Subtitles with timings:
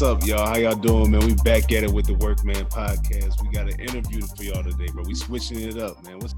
[0.00, 0.46] What's up, y'all?
[0.46, 1.26] How y'all doing, man?
[1.26, 3.42] We back at it with the Workman Podcast.
[3.42, 5.02] We got an interview for y'all today, bro.
[5.04, 6.18] We switching it up, man.
[6.20, 6.34] What's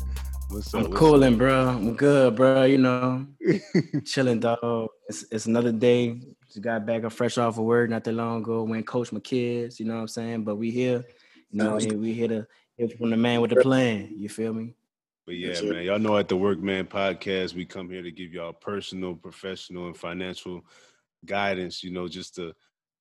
[0.48, 0.86] what's up?
[0.86, 1.68] I'm cooling, bro.
[1.68, 2.64] I'm good, bro.
[2.64, 3.24] You know,
[4.04, 4.88] chilling, dog.
[5.06, 6.20] It's, it's another day.
[6.48, 8.64] Just got back and fresh off of work not that long ago.
[8.64, 9.78] Went coach my kids.
[9.78, 10.42] You know what I'm saying?
[10.42, 11.04] But we here.
[11.52, 14.12] You know, we here to hear from the man with the plan.
[14.16, 14.74] You feel me?
[15.24, 18.54] But yeah, man, y'all know at the Workman Podcast, we come here to give y'all
[18.54, 20.66] personal, professional, and financial
[21.24, 21.84] guidance.
[21.84, 22.54] You know, just to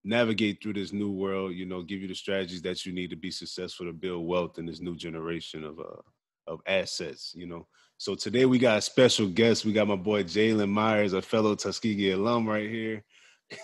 [0.04, 1.54] navigate through this new world.
[1.54, 4.58] You know, give you the strategies that you need to be successful to build wealth
[4.58, 6.02] in this new generation of uh
[6.48, 7.34] of assets.
[7.36, 9.66] You know, so today we got a special guest.
[9.66, 13.04] We got my boy Jaylin Myers, a fellow Tuskegee alum, right here.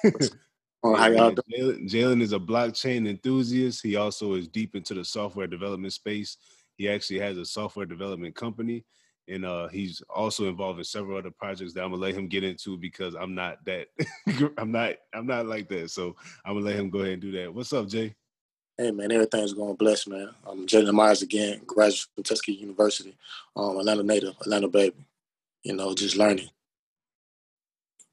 [0.84, 1.90] Oh, how y'all doing?
[1.90, 3.82] Jaylin is a blockchain enthusiast.
[3.82, 6.38] He also is deep into the software development space.
[6.78, 8.86] He actually has a software development company,
[9.28, 12.44] and uh, he's also involved in several other projects that I'm gonna let him get
[12.44, 13.88] into because I'm not that.
[14.58, 14.96] I'm not.
[15.14, 15.92] I'm not like that.
[15.92, 17.54] So I'm gonna let him go ahead and do that.
[17.54, 18.16] What's up, Jay?
[18.78, 20.30] Hey man, everything's going bless, man.
[20.46, 23.18] I'm Jaylin Myers again, graduate from Tuskegee University,
[23.56, 25.06] um, Atlanta native, Atlanta baby.
[25.64, 26.50] You know, just learning,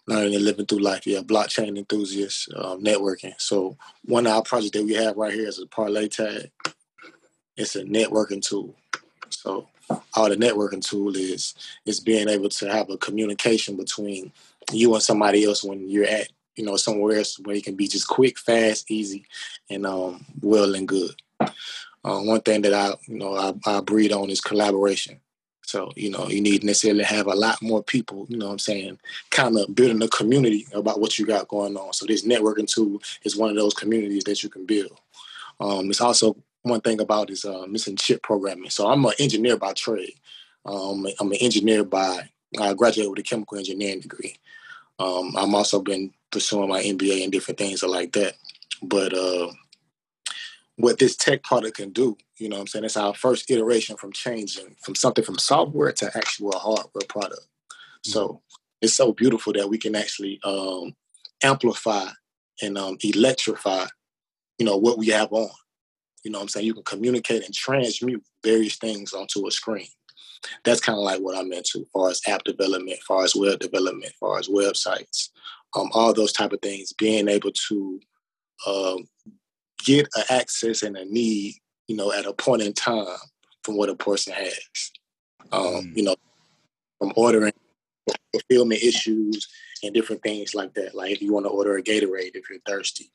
[0.06, 1.06] learning and living through life.
[1.06, 3.34] Yeah, blockchain enthusiast, um, networking.
[3.38, 6.50] So one of our projects that we have right here is a parlay tag
[7.56, 8.74] it's a networking tool.
[9.30, 9.68] So
[10.14, 11.54] all the networking tool is
[11.86, 14.32] is being able to have a communication between
[14.72, 17.88] you and somebody else when you're at you know somewhere else where it can be
[17.88, 19.26] just quick, fast, easy,
[19.70, 21.14] and um, well and good.
[21.40, 25.20] Uh, one thing that I you know I, I breed on is collaboration.
[25.66, 28.58] So, you know, you need necessarily have a lot more people, you know what I'm
[28.58, 28.98] saying,
[29.30, 31.94] kind of building a community about what you got going on.
[31.94, 35.00] So this networking tool is one of those communities that you can build.
[35.60, 38.70] Um, it's also one thing about is uh, missing chip programming.
[38.70, 40.14] So I'm an engineer by trade.
[40.64, 44.36] Um, I'm an engineer by I graduated with a chemical engineering degree.
[44.98, 48.34] Um, I'm also been pursuing my MBA and different things like that.
[48.82, 49.52] But uh,
[50.76, 52.84] what this tech product can do, you know what I'm saying?
[52.84, 57.40] It's our first iteration from changing from something from software to actual hardware product.
[57.40, 58.10] Mm-hmm.
[58.10, 58.40] So
[58.80, 60.94] it's so beautiful that we can actually um,
[61.42, 62.08] amplify
[62.62, 63.86] and um, electrify,
[64.58, 65.50] you know, what we have on.
[66.24, 66.66] You know what I'm saying?
[66.66, 69.86] You can communicate and transmute various things onto a screen.
[70.64, 73.36] That's kind of like what I'm into, as far as app development, as far as
[73.36, 75.28] web development, as far as websites,
[75.76, 76.92] um, all those type of things.
[76.92, 78.00] Being able to
[78.66, 79.08] um,
[79.84, 81.54] get an access and a need,
[81.88, 83.06] you know, at a point in time
[83.62, 84.92] from what a person has.
[85.52, 85.96] Um, mm.
[85.96, 86.16] You know,
[86.98, 87.52] from ordering
[88.32, 89.46] fulfillment issues
[89.82, 90.94] and different things like that.
[90.94, 93.10] Like if you want to order a Gatorade if you're thirsty,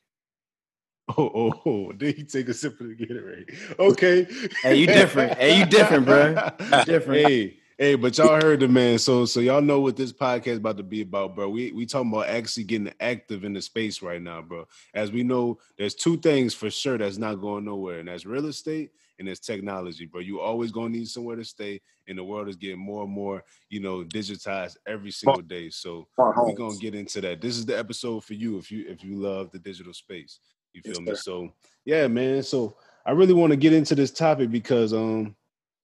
[1.16, 3.78] Oh, oh, oh, did he take a sip of the Gatorade?
[3.78, 4.26] Okay.
[4.62, 5.36] Hey, you different.
[5.38, 6.50] hey, you different, bro.
[6.60, 7.26] You different.
[7.26, 8.98] Hey, hey, but y'all heard the man.
[8.98, 11.48] So, so y'all know what this podcast about to be about, bro.
[11.48, 14.66] We we talking about actually getting active in the space right now, bro.
[14.94, 18.46] As we know, there's two things for sure that's not going nowhere, and that's real
[18.46, 18.90] estate
[19.20, 20.22] and it's technology, bro.
[20.22, 23.44] You always gonna need somewhere to stay, and the world is getting more and more,
[23.68, 25.68] you know, digitized every single day.
[25.68, 27.40] So we're gonna get into that.
[27.40, 30.40] This is the episode for you if you if you love the digital space.
[30.72, 31.14] You feel me?
[31.14, 31.52] So
[31.84, 32.42] yeah, man.
[32.42, 35.36] So I really want to get into this topic because um,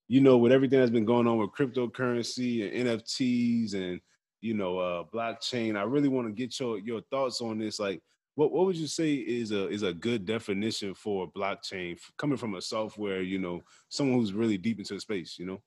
[0.08, 4.00] you know, with everything that's been going on with cryptocurrency and NFTs and
[4.40, 7.80] you know, uh blockchain, I really want to get your your thoughts on this.
[7.80, 8.02] Like,
[8.36, 12.54] what what would you say is a is a good definition for blockchain coming from
[12.54, 15.60] a software, you know, someone who's really deep into the space, you know?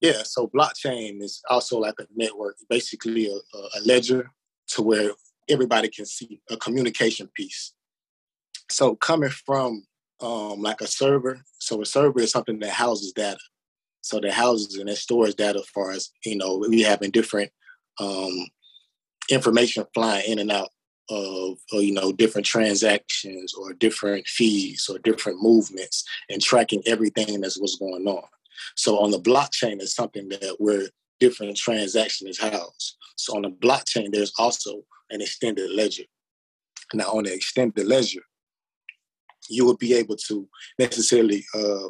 [0.00, 4.30] Yeah, so blockchain is also like a network, basically a, a ledger
[4.68, 5.12] to where
[5.48, 7.72] everybody can see a communication piece.
[8.70, 9.84] So coming from
[10.20, 13.38] um, like a server, so a server is something that houses data.
[14.00, 16.10] So that houses and it stores data for us.
[16.24, 17.50] You know, we having different
[18.00, 18.46] um,
[19.30, 20.70] information flying in and out
[21.08, 27.40] of, or, you know different transactions or different fees or different movements and tracking everything
[27.40, 28.24] that's what's going on.
[28.76, 30.88] So on the blockchain is something that where
[31.20, 32.96] different transaction is housed.
[33.16, 36.04] So on the blockchain, there's also an extended ledger.
[36.92, 38.22] Now on the extended ledger,
[39.48, 40.48] you would be able to
[40.78, 41.88] necessarily uh,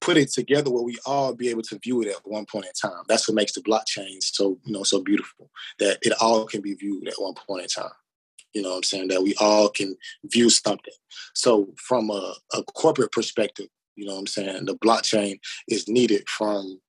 [0.00, 2.90] put it together where we all be able to view it at one point in
[2.90, 3.02] time.
[3.08, 6.74] That's what makes the blockchain so you know so beautiful that it all can be
[6.74, 7.92] viewed at one point in time.
[8.52, 9.08] You know what I'm saying?
[9.08, 10.94] That we all can view something.
[11.34, 16.28] So from a, a corporate perspective, you know what I'm saying, the blockchain is needed
[16.28, 16.80] from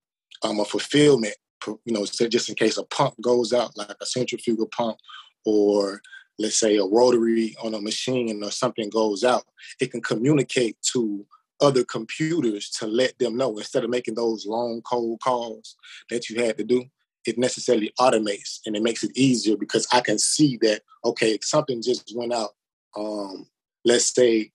[0.43, 1.35] um, a fulfillment,
[1.67, 4.97] you know, just in case a pump goes out, like a centrifugal pump
[5.45, 6.01] or
[6.41, 9.43] let's say a rotary on a machine or something goes out,
[9.79, 11.25] it can communicate to
[11.61, 15.75] other computers to let them know instead of making those long cold calls
[16.09, 16.83] that you had to do
[17.27, 21.79] it necessarily automates and it makes it easier because i can see that okay something
[21.79, 22.55] just went out
[22.97, 23.45] um,
[23.85, 24.51] let's say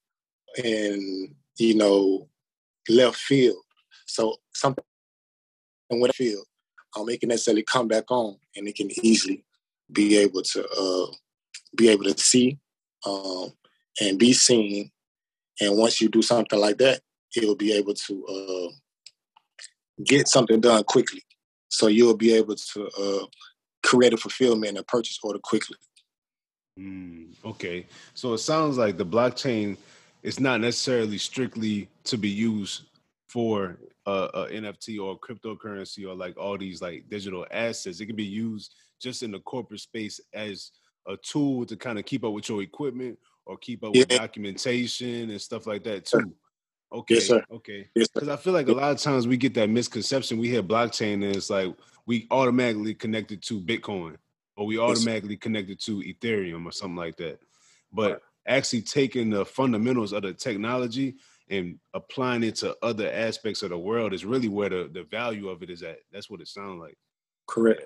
[0.62, 2.28] in you know
[2.88, 3.62] left field.
[4.06, 4.84] So something
[5.90, 6.46] in left field,
[6.96, 9.44] um, it can necessarily come back on, and it can easily
[9.92, 11.14] be able to uh,
[11.76, 12.58] be able to see
[13.06, 13.52] um,
[14.00, 14.90] and be seen.
[15.60, 17.00] And once you do something like that,
[17.34, 18.72] it will be able to uh,
[20.04, 21.22] get something done quickly.
[21.68, 23.26] So you'll be able to uh,
[23.82, 25.76] create a fulfillment and a purchase order quickly.
[26.78, 29.78] Mm, okay, so it sounds like the blockchain
[30.22, 32.82] is not necessarily strictly to be used
[33.28, 38.00] for a, a, NFT or cryptocurrency or like all these like digital assets.
[38.00, 40.72] It can be used just in the corporate space as
[41.06, 44.00] a tool to kind of keep up with your equipment or keep up yeah.
[44.00, 46.34] with documentation and stuff like that too.
[46.92, 47.14] Okay.
[47.14, 47.30] Yes.
[47.30, 47.88] Okay.
[47.94, 50.38] Because I feel like a lot of times we get that misconception.
[50.38, 51.74] We hear blockchain and it's like
[52.06, 54.16] we automatically connected to Bitcoin
[54.56, 55.40] or we automatically yes.
[55.40, 57.40] connected to Ethereum or something like that.
[57.92, 58.20] But right.
[58.46, 61.16] actually taking the fundamentals of the technology
[61.48, 65.48] and applying it to other aspects of the world is really where the, the value
[65.48, 65.98] of it is at.
[66.12, 66.96] That's what it sounds like.
[67.46, 67.82] Correct.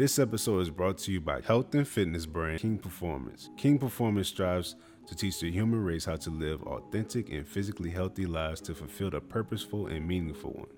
[0.00, 3.50] This episode is brought to you by health and fitness brand King Performance.
[3.58, 4.76] King Performance strives
[5.06, 9.14] to teach the human race how to live authentic and physically healthy lives to fulfill
[9.14, 10.70] a purposeful and meaningful one.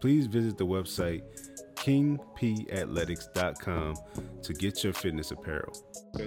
[0.00, 1.20] Please visit the website
[1.74, 3.96] kingpathletics.com
[4.44, 5.76] to get your fitness apparel.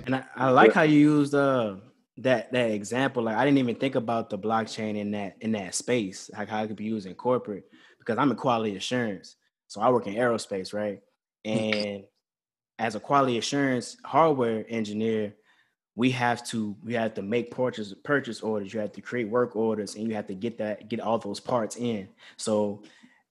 [0.05, 1.77] And I, I like how you used uh,
[2.17, 3.23] that that example.
[3.23, 6.61] Like I didn't even think about the blockchain in that in that space, like how
[6.61, 7.63] it could be used in corporate,
[7.97, 9.37] because I'm in quality assurance.
[9.69, 10.99] So I work in aerospace, right?
[11.45, 12.05] And
[12.83, 15.33] as a quality assurance hardware engineer,
[15.95, 18.73] we have to we have to make purchase purchase orders.
[18.73, 21.39] You have to create work orders, and you have to get that get all those
[21.39, 22.09] parts in.
[22.35, 22.83] So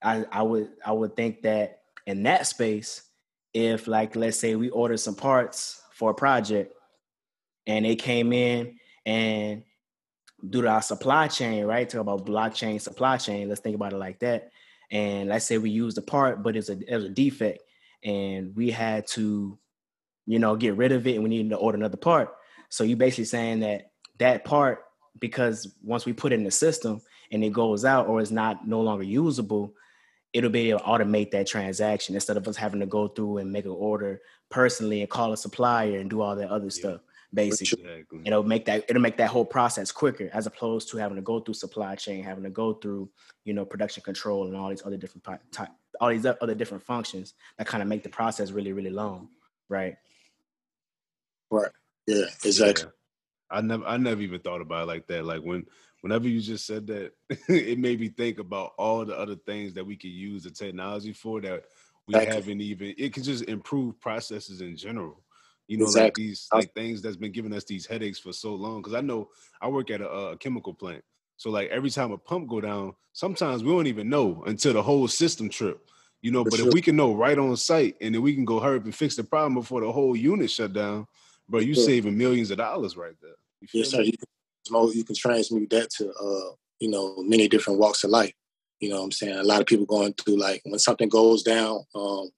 [0.02, 3.02] I, I would I would think that in that space,
[3.52, 6.75] if like let's say we ordered some parts for a project,
[7.66, 9.64] and they came in and
[10.49, 11.87] due to our supply chain, right?
[11.90, 13.50] Talk about blockchain supply chain.
[13.50, 14.50] Let's think about it like that.
[14.90, 17.62] And let's say we use the part, but it's a it's a defect,
[18.04, 19.58] and we had to,
[20.26, 22.34] you know, get rid of it, and we needed to order another part.
[22.69, 24.84] So you're basically saying that that part,
[25.19, 27.00] because once we put it in the system
[27.31, 29.75] and it goes out or is not no longer usable,
[30.32, 33.52] it'll be able to automate that transaction instead of us having to go through and
[33.52, 34.20] make an order
[34.50, 36.70] personally and call a supplier and do all that other yeah.
[36.70, 37.00] stuff
[37.34, 38.20] basically exactly.
[38.25, 41.40] it'll make that it'll make that whole process quicker as opposed to having to go
[41.40, 43.08] through supply chain having to go through
[43.44, 45.70] you know production control and all these other different type
[46.00, 49.29] all these other different functions that kind of make the process really really long
[49.69, 49.96] right
[51.50, 51.70] right
[52.06, 53.58] yeah exactly yeah.
[53.58, 55.64] i never i never even thought about it like that like when
[56.02, 57.12] whenever you just said that
[57.49, 61.12] it made me think about all the other things that we could use the technology
[61.12, 61.64] for that
[62.06, 62.35] we exactly.
[62.35, 65.23] haven't even it can just improve processes in general
[65.69, 66.05] you know, exactly.
[66.05, 68.82] like these like things that's been giving us these headaches for so long.
[68.82, 69.29] Because I know
[69.61, 71.03] I work at a, a, chemical plant,
[71.37, 74.82] so like every time a pump go down, sometimes we don't even know until the
[74.82, 75.81] whole system trip.
[76.20, 76.69] You know, for but sure.
[76.69, 78.94] if we can know right on site, and then we can go hurry up and
[78.94, 81.06] fix the problem before the whole unit shut down,
[81.49, 81.85] bro, you sure.
[81.85, 83.35] saving millions of dollars right there.
[83.73, 84.03] yes, sir.
[84.03, 88.33] You can, you can transmute that to uh, you know many different walks of life.
[88.78, 89.38] You know what I'm saying?
[89.38, 92.31] A lot of people going through like when something goes down, um,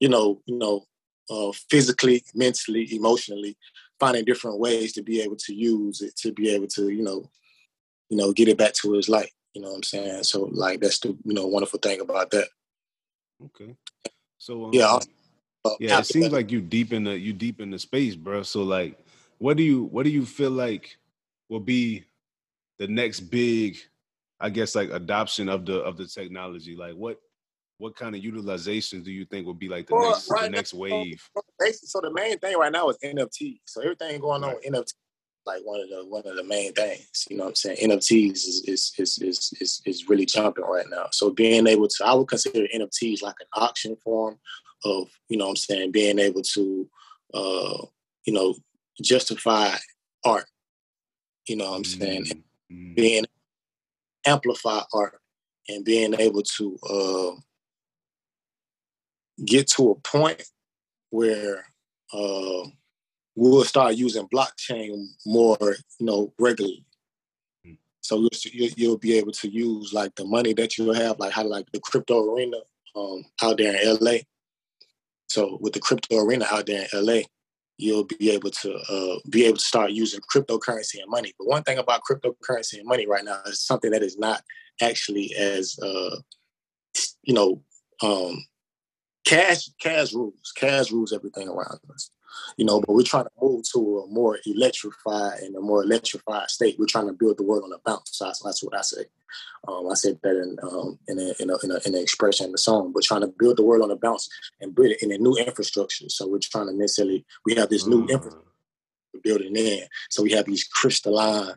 [0.00, 0.84] you know, you know,
[1.30, 3.56] uh, physically, mentally, emotionally,
[4.00, 7.30] finding different ways to be able to use it to be able to, you know,
[8.08, 9.30] you know, get it back to his life.
[9.54, 10.24] You know what I'm saying?
[10.24, 12.48] So like that's the you know wonderful thing about that.
[13.46, 13.74] Okay.
[14.38, 14.98] So um, yeah,
[15.64, 15.98] uh, yeah.
[15.98, 18.42] It seems like you deep in the you deep in the space, bro.
[18.42, 18.98] So like,
[19.38, 20.96] what do you what do you feel like
[21.48, 22.04] will be
[22.78, 23.76] the next big,
[24.40, 26.74] I guess, like adoption of the of the technology?
[26.74, 27.20] Like, what
[27.82, 30.50] what kind of utilization do you think would be like the well, next right the
[30.50, 31.20] next now, wave?
[31.72, 33.58] So the main thing right now is NFT.
[33.64, 34.92] So everything going on with NFT,
[35.46, 37.26] like one of the one of the main things.
[37.28, 37.78] You know what I'm saying?
[37.82, 41.08] NFTs is is is is is, is really jumping right now.
[41.10, 44.38] So being able to, I would consider NFTs like an auction form
[44.84, 46.88] of, you know what I'm saying, being able to,
[47.34, 47.84] uh,
[48.24, 48.54] you know,
[49.02, 49.74] justify
[50.24, 50.46] art.
[51.48, 52.26] You know what I'm saying?
[52.26, 52.94] Mm-hmm.
[52.94, 53.24] Being
[54.24, 55.18] amplify art
[55.68, 57.40] and being able to uh,
[59.44, 60.42] get to a point
[61.10, 61.66] where
[62.12, 62.68] uh,
[63.34, 65.58] we'll start using blockchain more,
[65.98, 66.84] you know, regularly.
[67.64, 67.72] Hmm.
[68.00, 71.44] So you'll, you'll, be able to use like the money that you have, like how
[71.44, 72.58] like the crypto arena
[72.94, 74.18] um, out there in LA.
[75.28, 77.20] So with the crypto arena out there in LA,
[77.78, 81.32] you'll be able to uh, be able to start using cryptocurrency and money.
[81.38, 84.42] But one thing about cryptocurrency and money right now is something that is not
[84.80, 86.16] actually as uh,
[87.22, 87.62] you know
[88.02, 88.44] um,
[89.24, 92.10] cash cash rules cash rules everything around us
[92.56, 96.50] you know, but we're trying to move to a more electrified and a more electrified
[96.50, 96.76] state.
[96.78, 98.10] We're trying to build the world on a bounce.
[98.12, 99.04] So that's, that's what I say.
[99.66, 102.46] Um, I said that in um, in, a, in, a, in, a, in an expression
[102.46, 102.92] in the song.
[102.94, 104.28] We're trying to build the world on a bounce
[104.60, 106.08] and build it in a new infrastructure.
[106.08, 108.10] So we're trying to necessarily we have this new mm.
[108.10, 108.48] infrastructure
[109.22, 109.84] building in.
[110.10, 111.54] So we have these crystalline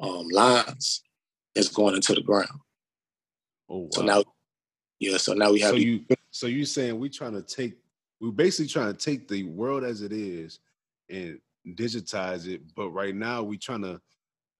[0.00, 1.02] um, lines
[1.54, 2.60] that's going into the ground.
[3.68, 3.88] Oh wow.
[3.92, 4.24] So now,
[5.00, 5.16] yeah.
[5.16, 5.70] So now we have.
[5.70, 7.74] So you so you saying we're trying to take
[8.20, 10.60] we're basically trying to take the world as it is
[11.08, 11.38] and
[11.74, 14.00] digitize it, but right now we're trying to,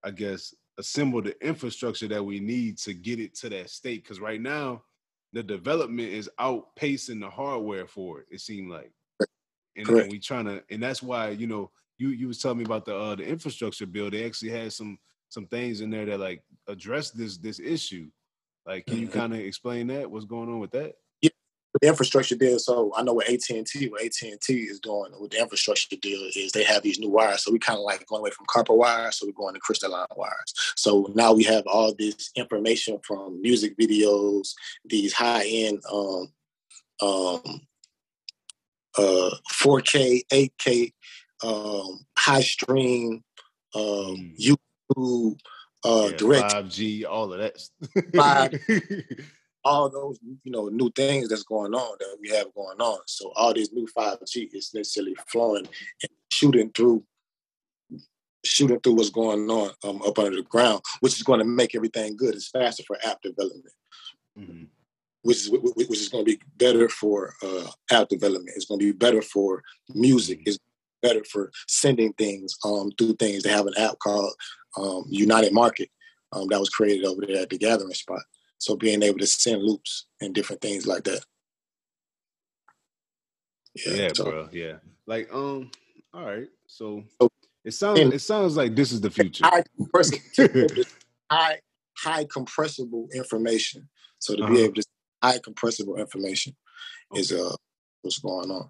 [0.05, 4.03] I guess, assemble the infrastructure that we need to get it to that state.
[4.03, 4.83] Because right now,
[5.33, 8.27] the development is outpacing the hardware for it.
[8.31, 8.93] It seemed like,
[9.77, 12.65] and, and we trying to, and that's why you know you you was telling me
[12.65, 14.11] about the uh, the infrastructure bill.
[14.11, 18.09] They actually had some some things in there that like address this this issue.
[18.69, 19.19] Like, can you mm-hmm.
[19.19, 20.11] kind of explain that?
[20.11, 20.93] What's going on with that?
[21.23, 21.31] Yeah,
[21.81, 22.59] the infrastructure deal.
[22.59, 25.41] So I know what AT and T, what AT and T is doing with the
[25.41, 27.43] infrastructure deal is they have these new wires.
[27.43, 30.07] So we kind of like going away from copper wires, so we're going to crystalline
[30.17, 30.53] wires.
[30.77, 34.53] So now we have all this information from music videos,
[34.85, 36.29] these high end um,
[37.01, 37.61] um,
[38.99, 40.93] uh, 4K, 8K,
[41.43, 43.23] um, high stream,
[43.75, 44.37] um, mm.
[44.39, 45.39] YouTube,
[45.85, 47.61] uh, yeah, direct 5G, all of that.
[48.15, 49.27] 5,
[49.65, 52.99] all those you know new things that's going on that we have going on.
[53.07, 57.05] So all this new 5G is necessarily flowing and shooting through
[58.45, 61.75] shooting through what's going on um, up under the ground, which is going to make
[61.75, 62.35] everything good.
[62.35, 63.75] It's faster for app development,
[64.39, 64.65] mm-hmm.
[65.23, 68.57] which is which is going to be better for uh, app development.
[68.57, 69.63] It's going to be better for
[69.95, 70.41] music.
[70.41, 70.49] Mm-hmm.
[70.51, 70.59] It's
[71.03, 73.43] better for sending things um, through things.
[73.43, 74.33] They have an app called
[74.77, 75.91] um, United Market
[76.33, 78.23] um, that was created over there at the Gathering Spot.
[78.59, 81.25] So being able to send loops and different things like that.
[83.75, 84.25] Yeah, yeah so.
[84.25, 84.49] bro.
[84.53, 84.77] Yeah.
[85.07, 85.71] Like, um,
[86.13, 86.49] all right.
[86.67, 87.29] So, so
[87.65, 89.45] it sounds it sounds like this is the future.
[89.45, 89.63] High,
[91.31, 91.61] high,
[91.97, 93.89] high compressible information.
[94.19, 94.53] So to uh-huh.
[94.53, 94.85] be able to
[95.23, 96.57] high compressible information
[97.13, 97.21] okay.
[97.21, 97.55] is uh
[98.03, 98.69] what's going on.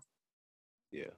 [0.90, 1.10] Yeah.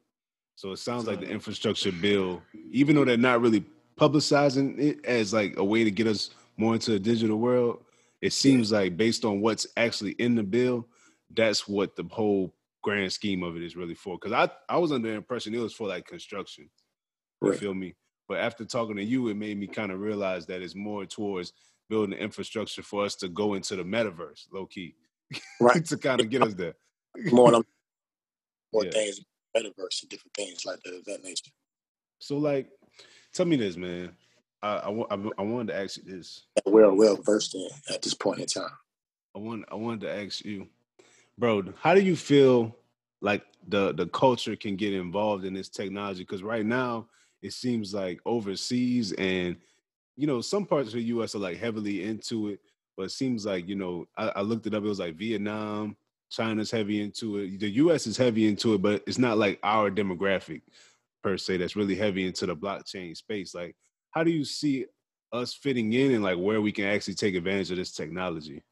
[0.61, 3.65] So it sounds like the infrastructure bill, even though they're not really
[3.99, 7.83] publicizing it as like a way to get us more into the digital world,
[8.21, 10.87] it seems like based on what's actually in the bill,
[11.35, 14.19] that's what the whole grand scheme of it is really for.
[14.21, 16.69] Because I I was under the impression it was for like construction.
[17.41, 17.59] You right.
[17.59, 17.95] feel me?
[18.29, 21.55] But after talking to you, it made me kind of realize that it's more towards
[21.89, 24.95] building the infrastructure for us to go into the metaverse, low key,
[25.59, 25.83] right?
[25.87, 26.75] to kind of get us there.
[27.33, 27.51] more,
[28.75, 28.91] more yeah.
[28.91, 29.21] things,
[29.57, 31.51] metaverse, and different things like that of that nature.
[32.19, 32.69] So, like,
[33.33, 34.13] tell me this, man.
[34.63, 36.45] I, I, I wanted to ask you this.
[36.67, 38.71] We're well versed in at this point in time.
[39.35, 40.67] I want I wanted to ask you,
[41.39, 42.77] bro, how do you feel
[43.21, 46.25] like the the culture can get involved in this technology?
[46.25, 47.07] Because right now
[47.43, 49.57] it seems like overseas and
[50.17, 51.35] you know some parts of the U.S.
[51.35, 52.61] are like heavily into it,
[52.97, 54.85] but it seems like you know I, I looked it up.
[54.85, 55.97] It was like Vietnam,
[56.31, 57.61] China's heavy into it.
[57.61, 58.07] The U.S.
[58.07, 60.63] is heavy into it, but it's not like our demographic
[61.23, 63.55] per se that's really heavy into the blockchain space.
[63.55, 63.77] Like
[64.11, 64.87] how do you see
[65.33, 68.63] us fitting in and like where we can actually take advantage of this technology?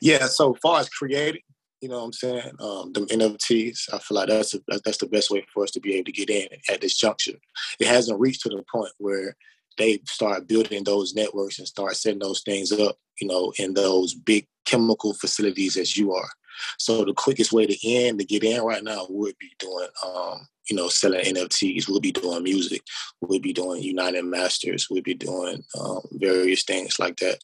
[0.00, 1.42] Yeah, so far as creating,
[1.80, 2.52] you know what I'm saying?
[2.60, 5.80] Um, the NFTs, I feel like that's a, that's the best way for us to
[5.80, 7.38] be able to get in at this juncture.
[7.80, 9.36] It hasn't reached to the point where
[9.78, 14.14] they start building those networks and start setting those things up, you know, in those
[14.14, 16.28] big chemical facilities as you are.
[16.78, 20.46] So the quickest way to in to get in right now would be doing um,
[20.68, 21.88] you know, selling NFTs.
[21.88, 22.82] We'll be doing music.
[23.20, 24.88] We'll be doing United Masters.
[24.90, 27.38] We'll be doing um, various things like that.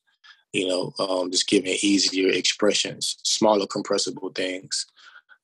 [0.52, 4.86] You know, um, just giving easier expressions, smaller compressible things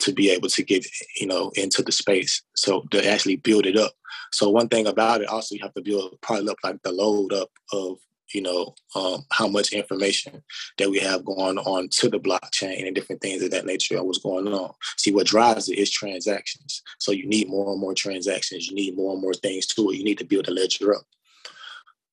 [0.00, 0.86] to be able to get,
[1.20, 2.42] you know, into the space.
[2.56, 3.92] So to actually build it up.
[4.32, 7.32] So one thing about it, also you have to build probably up like the load
[7.32, 7.98] up of
[8.34, 10.42] you know, um, how much information
[10.78, 14.18] that we have going on to the blockchain and different things of that nature what's
[14.18, 14.72] going on.
[14.96, 16.82] See, what drives it is transactions.
[16.98, 18.68] So you need more and more transactions.
[18.68, 19.96] You need more and more things to it.
[19.96, 21.04] You need to build a ledger up.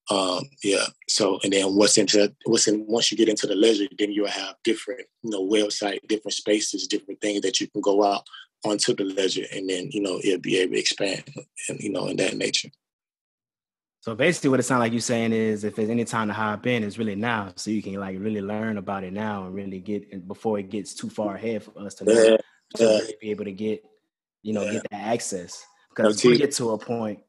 [0.10, 0.86] Um, yeah.
[1.08, 4.28] So, and then what's into what's in once you get into the ledger, then you'll
[4.28, 8.24] have different, you know, website, different spaces, different things that you can go out
[8.66, 11.24] onto the ledger, and then you know it'll be able to expand,
[11.70, 12.70] and you know, in that nature.
[14.02, 16.66] So basically, what it sounds like you're saying is, if there's any time to hop
[16.66, 19.80] in, it's really now, so you can like really learn about it now and really
[19.80, 22.38] get before it gets too far ahead for us to, yeah.
[22.78, 23.84] to really be able to get,
[24.42, 24.74] you know, yeah.
[24.74, 25.64] get that access.
[25.90, 27.20] Because we get to a point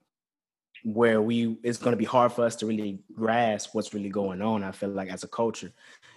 [0.84, 4.40] where we it's going to be hard for us to really grasp what's really going
[4.40, 4.64] on.
[4.64, 5.72] I feel like as a culture,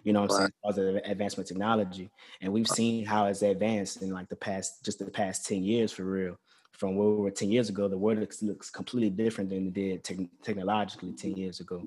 [0.05, 0.51] you know, I'm right.
[0.65, 2.09] saying of advancement technology,
[2.39, 5.91] and we've seen how it's advanced in like the past, just the past ten years
[5.91, 6.37] for real
[6.75, 9.73] from where we were 10 years ago, the world looks, looks completely different than it
[9.73, 11.81] did te- technologically 10 years ago.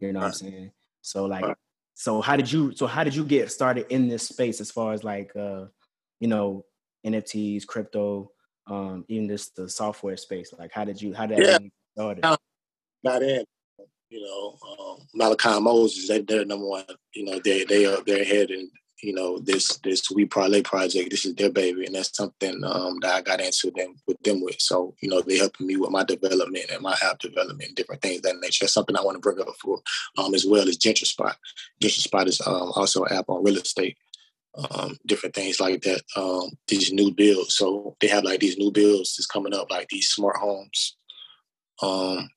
[0.00, 0.70] You know what I'm saying?
[1.00, 1.44] So like,
[1.94, 4.92] so how did you, so how did you get started in this space as far
[4.92, 5.66] as like, uh,
[6.20, 6.64] you know,
[7.06, 8.32] NFTs, crypto,
[8.66, 10.52] um, even just the software space?
[10.58, 11.58] Like, how did you, how did yeah.
[11.58, 11.62] that
[11.96, 12.22] started?
[13.04, 13.44] Got in,
[14.10, 16.84] you know, um, Malachi Moses, they, they're number one,
[17.14, 18.68] you know, they, they are, they're ahead and
[19.04, 22.98] you know this this we parlay project this is their baby and that's something um,
[23.00, 24.58] that i got into them with them with.
[24.58, 28.22] So you know they helping me with my development and my app development different things
[28.22, 28.64] that nature.
[28.64, 29.80] That's something i want to bring up for
[30.16, 31.34] um, as well as gentrispot
[31.82, 33.98] gentrispot is um, also an app on real estate
[34.70, 37.56] um, different things like that um, these new builds.
[37.56, 40.96] So they have like these new builds that's coming up like these smart homes
[41.82, 42.30] um,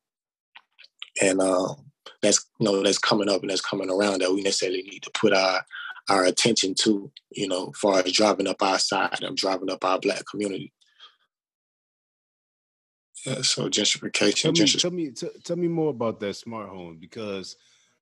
[1.22, 1.76] and uh,
[2.22, 5.12] that's you know that's coming up and that's coming around that we necessarily need to
[5.12, 5.62] put our
[6.10, 10.00] our attention to, you know, far as driving up our side and driving up our
[10.00, 10.74] black community.
[13.26, 14.42] Yeah, so gentrification.
[14.44, 14.82] Tell me, gentrification.
[14.82, 17.58] tell me, t- tell me more about that smart home because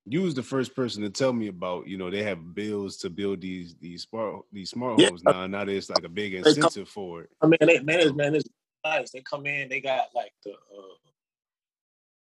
[0.05, 1.87] you was the first person to tell me about.
[1.87, 5.07] You know, they have bills to build these these smart these smart Yeah.
[5.07, 5.47] homes now.
[5.47, 7.29] Now there's like a big incentive for it.
[7.41, 8.49] I mean, they, man, it's, man, it's
[8.85, 9.11] nice.
[9.11, 11.04] They come in, they got like the uh,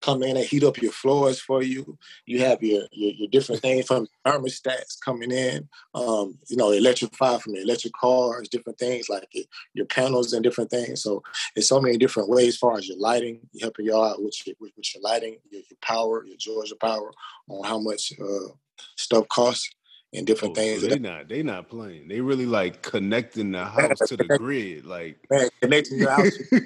[0.08, 1.98] come in and heat up your floors for you.
[2.26, 5.68] You have your your, your different things from thermostats coming in.
[5.94, 10.44] Um, you know, electrified from the electric cars, different things like your, your panels and
[10.44, 11.04] different things.
[11.04, 11.24] So
[11.56, 14.56] it's so many different ways as far as your lighting, helping you out with your,
[14.62, 17.12] with, with your lighting, your, your power, your Georgia power,
[17.50, 18.54] on how much uh,
[18.96, 19.70] stuff costs
[20.14, 20.82] and different Oh, things.
[20.82, 22.08] so they not they not playing.
[22.08, 24.86] They really like connecting the house to the grid.
[24.86, 26.38] Like man, connecting your house.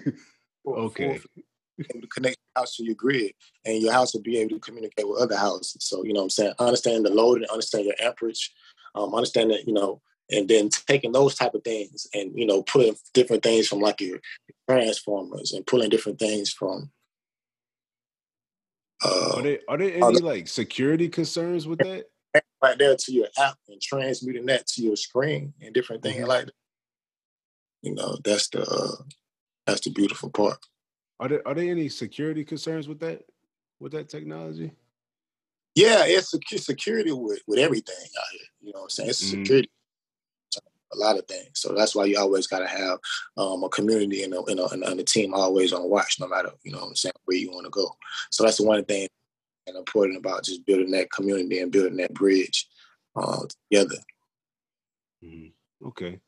[0.63, 1.19] Okay.
[1.89, 3.33] Able to connect your house to your grid
[3.65, 5.77] and your house will be able to communicate with other houses.
[5.79, 6.53] So, you know what I'm saying?
[6.59, 8.51] Understand the load and understand your amperage,
[8.95, 12.63] um, understand that, you know, and then taking those type of things and, you know,
[12.63, 14.19] pulling different things from like your
[14.69, 16.91] transformers and pulling different things from
[19.03, 22.05] uh, are there are there any like security concerns with that?
[22.61, 26.27] right there to your app and transmuting that to your screen and different things Mhm.
[26.27, 26.53] like that.
[27.81, 29.03] You know, that's the uh,
[29.65, 30.59] that's the beautiful part.
[31.21, 33.21] Are there are there any security concerns with that
[33.79, 34.71] with that technology?
[35.75, 38.41] Yeah, it's secu- security with, with everything out here.
[38.59, 39.09] You know what I'm saying?
[39.11, 39.29] It's Mhm.
[39.29, 39.71] security.
[40.93, 41.51] A lot of things.
[41.53, 42.99] So that's why you always got to have
[43.37, 46.51] um, a community and a, and, a, and a team always on watch, no matter,
[46.63, 47.95] you know what I'm saying, where you want to go.
[48.29, 49.07] So that's the one thing
[49.67, 52.67] and important about just building that community and building that bridge
[53.15, 53.95] uh, together.
[55.23, 55.53] Mhm.
[55.85, 56.19] Okay.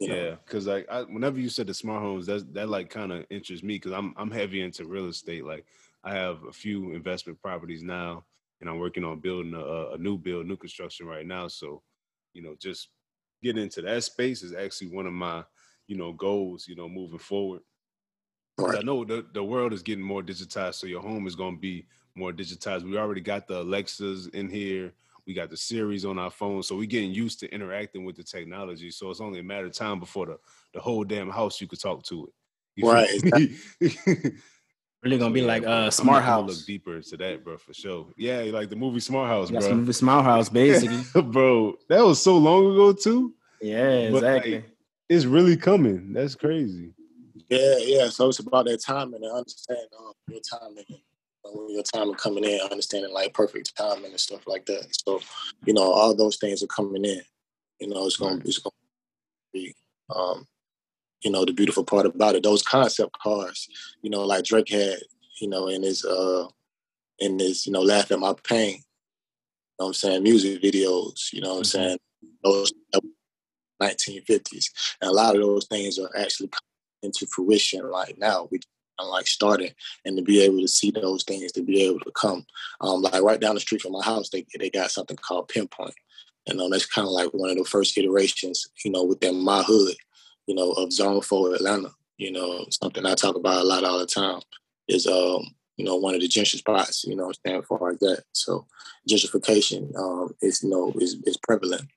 [0.00, 0.26] You know?
[0.26, 3.26] Yeah, because like I, whenever you said the smart homes, that's that like kind of
[3.30, 5.44] interests me because I'm I'm heavy into real estate.
[5.44, 5.66] Like
[6.04, 8.24] I have a few investment properties now,
[8.60, 11.48] and I'm working on building a, a new build, new construction right now.
[11.48, 11.82] So,
[12.32, 12.90] you know, just
[13.42, 15.44] getting into that space is actually one of my
[15.88, 16.68] you know goals.
[16.68, 17.62] You know, moving forward.
[18.66, 21.54] 'Cause I know the, the world is getting more digitized, so your home is going
[21.56, 22.82] to be more digitized.
[22.82, 24.94] We already got the Alexas in here.
[25.28, 28.24] We got the Siris on our phone, so we're getting used to interacting with the
[28.24, 28.90] technology.
[28.90, 30.38] So it's only a matter of time before the,
[30.72, 32.32] the whole damn house you could talk to it.
[32.76, 33.56] You Right, me?
[35.04, 36.58] Really gonna be like bro, uh smart gonna- I'm gonna house.
[36.60, 38.08] look deeper into that, bro, for sure.
[38.16, 39.92] Yeah, like the movie Smart House, You got bro.
[39.92, 41.22] smart house basically.
[41.22, 43.32] bro, that was so long ago too.
[43.60, 44.64] yeah, But, like, exactly.
[45.10, 46.12] It's really coming.
[46.14, 46.94] That's crazy.
[47.48, 48.08] Yeah, yeah.
[48.08, 50.84] So it's about that timing and understand um, your timing.
[50.88, 50.98] and,
[51.52, 54.86] When your timing coming in, understanding like perfect timing and stuff like that.
[55.06, 55.20] So,
[55.66, 57.22] you know, all those things are coming in.
[57.80, 58.46] You know, it's gonna Right.
[58.46, 58.74] it's gonna
[59.52, 59.74] be
[60.14, 60.46] um,
[61.22, 62.42] you know, the beautiful part about it.
[62.42, 63.68] Those concept cars,
[64.02, 64.98] you know, like Drake had,
[65.40, 66.48] you know, in his uh
[67.18, 68.76] in his, you know, laugh at my pain.
[68.76, 68.82] You
[69.80, 70.22] know what I'm saying?
[70.22, 71.66] Music videos, you know what I'm Mhm.
[71.66, 71.98] saying?
[72.42, 72.72] Those
[73.80, 74.70] 1950s.
[75.00, 76.62] And a lot of those things are actually coming
[77.02, 78.48] into fruition right now.
[78.50, 78.60] We
[78.98, 79.70] are like starting
[80.04, 82.44] and to be able to see those things to be able to come.
[82.80, 85.94] Um, like right down the street from my house, they they got something called Pinpoint.
[86.46, 89.62] and know, that's kind of like one of the first iterations, you know, within my
[89.62, 89.96] hood,
[90.46, 91.90] you know, of Zone 4 Atlanta.
[92.16, 94.40] You know, something I talk about a lot all the time
[94.88, 98.24] is um, you know, one of the gentrification spots, you know, stand for like that.
[98.32, 98.66] So
[99.08, 101.88] gentrification um is you know is is prevalent.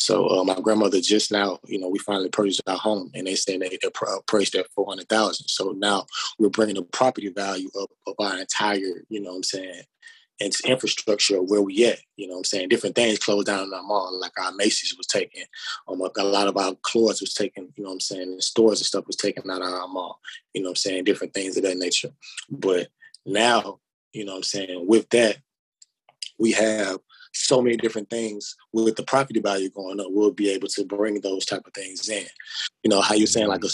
[0.00, 3.34] So uh, my grandmother just now, you know, we finally purchased our home, and they
[3.34, 3.90] said they they
[4.26, 5.48] priced at four hundred thousand.
[5.48, 6.06] So now
[6.38, 9.82] we're bringing the property value up of our entire, you know, what I'm saying,
[10.38, 11.98] its infrastructure where we at.
[12.16, 14.96] You know, what I'm saying different things closed down in our mall, like our Macy's
[14.96, 15.42] was taken,
[15.86, 17.70] um, a lot of our clothes was taken.
[17.76, 20.18] You know, what I'm saying, and stores and stuff was taken out of our mall.
[20.54, 22.10] You know, what I'm saying different things of that nature.
[22.48, 22.88] But
[23.26, 23.80] now,
[24.14, 25.36] you know, what I'm saying with that,
[26.38, 27.00] we have
[27.32, 31.20] so many different things with the property value going up, we'll be able to bring
[31.20, 32.26] those type of things in.
[32.82, 33.68] You know, how you're saying like a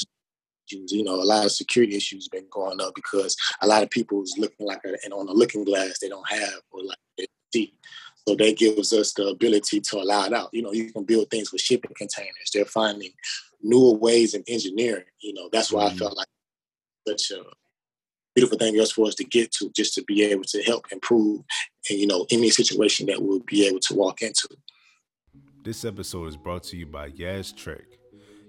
[0.67, 0.93] issues.
[0.93, 4.23] You know, a lot of security issues been going up because a lot of people
[4.23, 7.27] is looking like a, and on a looking glass they don't have or like they
[7.53, 7.75] see.
[8.27, 10.51] So that gives us the ability to allow it out.
[10.53, 12.51] You know, you can build things with shipping containers.
[12.53, 13.13] They're finding
[13.63, 15.05] newer ways in engineering.
[15.21, 15.95] You know, that's why mm-hmm.
[15.95, 16.27] I felt like
[17.07, 17.45] such a
[18.35, 21.43] beautiful thing else for us to get to, just to be able to help improve,
[21.89, 24.49] and you know, any situation that we'll be able to walk into.
[25.65, 27.85] This episode is brought to you by Yaz Trek.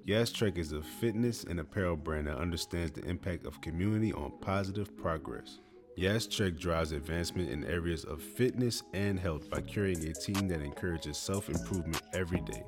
[0.08, 4.32] Yaz Trek is a fitness and apparel brand that understands the impact of community on
[4.40, 5.60] positive progress.
[5.98, 10.62] Yaz Trek drives advancement in areas of fitness and health by curating a team that
[10.62, 12.64] encourages self improvement every day.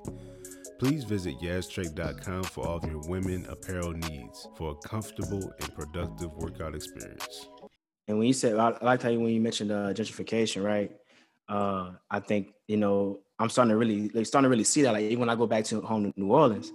[0.80, 6.32] Please visit yaztrek.com for all of your women apparel needs for a comfortable and productive
[6.38, 7.50] workout experience.
[8.10, 10.92] And when you said, I like how you, when you mentioned uh, gentrification, right?
[11.48, 14.94] Uh, I think you know I'm starting to really, like, starting to really see that.
[14.94, 16.72] Like even when I go back to home to New Orleans,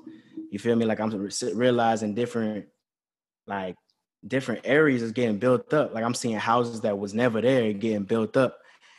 [0.53, 0.85] you feel me?
[0.85, 2.67] Like I'm realizing different,
[3.49, 3.75] like
[4.25, 5.93] different areas is getting built up.
[5.93, 8.57] Like I'm seeing houses that was never there getting built up,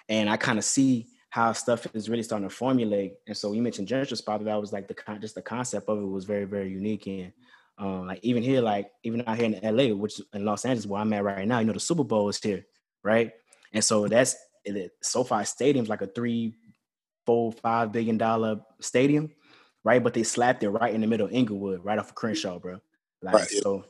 [0.10, 3.14] and I kind of see how stuff is really starting to formulate.
[3.28, 6.26] And so you mentioned gentrification that was like the just the concept of it was
[6.26, 7.08] very very unique.
[7.08, 7.32] And
[7.78, 11.02] um, like even here, like even out here in LA, which in Los Angeles where
[11.02, 12.66] I'm at right now, you know the Super Bowl is here,
[13.04, 13.32] right?
[13.74, 16.56] And so that's it, SoFi Stadium's like a three,
[17.26, 19.32] four, five billion dollar stadium,
[19.84, 20.04] right?
[20.04, 22.80] But they slapped it right in the middle of Inglewood, right off of Crenshaw, bro.
[23.22, 23.48] Like right.
[23.48, 23.86] so,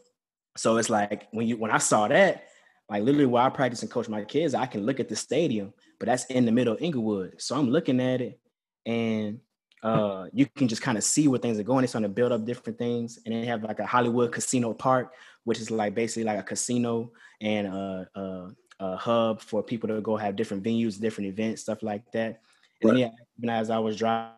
[0.58, 2.46] so it's like when you when I saw that,
[2.90, 5.74] like literally while I practice and coach my kids, I can look at the stadium
[6.00, 7.42] but that's in the middle of Inglewood.
[7.42, 8.40] So I'm looking at it
[8.86, 9.40] and
[9.84, 11.84] uh, you can just kind of see where things are going.
[11.84, 13.20] It's starting to build up different things.
[13.26, 17.12] And they have like a Hollywood Casino Park, which is like basically like a casino
[17.42, 21.84] and a, a, a hub for people to go have different venues, different events, stuff
[21.84, 22.42] like that.
[22.82, 23.00] And right.
[23.00, 24.32] yeah, even as I was driving,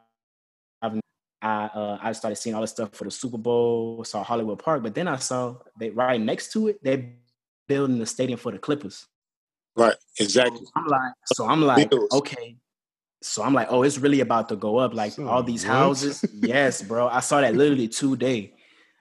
[1.42, 4.84] I uh, I started seeing all the stuff for the Super Bowl, saw Hollywood Park,
[4.84, 7.14] but then I saw they right next to it, they're
[7.68, 9.06] building the stadium for the Clippers.
[9.76, 10.66] Right, exactly.
[10.66, 12.58] So I'm like, so I'm like, okay.
[13.22, 14.94] So I'm like, oh, it's really about to go up.
[14.94, 15.74] Like so all these what?
[15.74, 16.24] houses.
[16.34, 17.08] yes, bro.
[17.08, 18.54] I saw that literally today.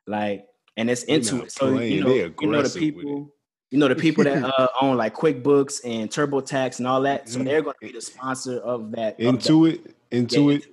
[0.07, 1.53] Like, and it's into it.
[1.53, 3.31] So you know, you know the people,
[3.71, 7.29] you know the people that uh, own like QuickBooks and TurboTax and all that.
[7.29, 7.49] So mm-hmm.
[7.49, 9.21] they're going to be the sponsor of that.
[9.21, 9.95] Into it.
[10.11, 10.67] Into it.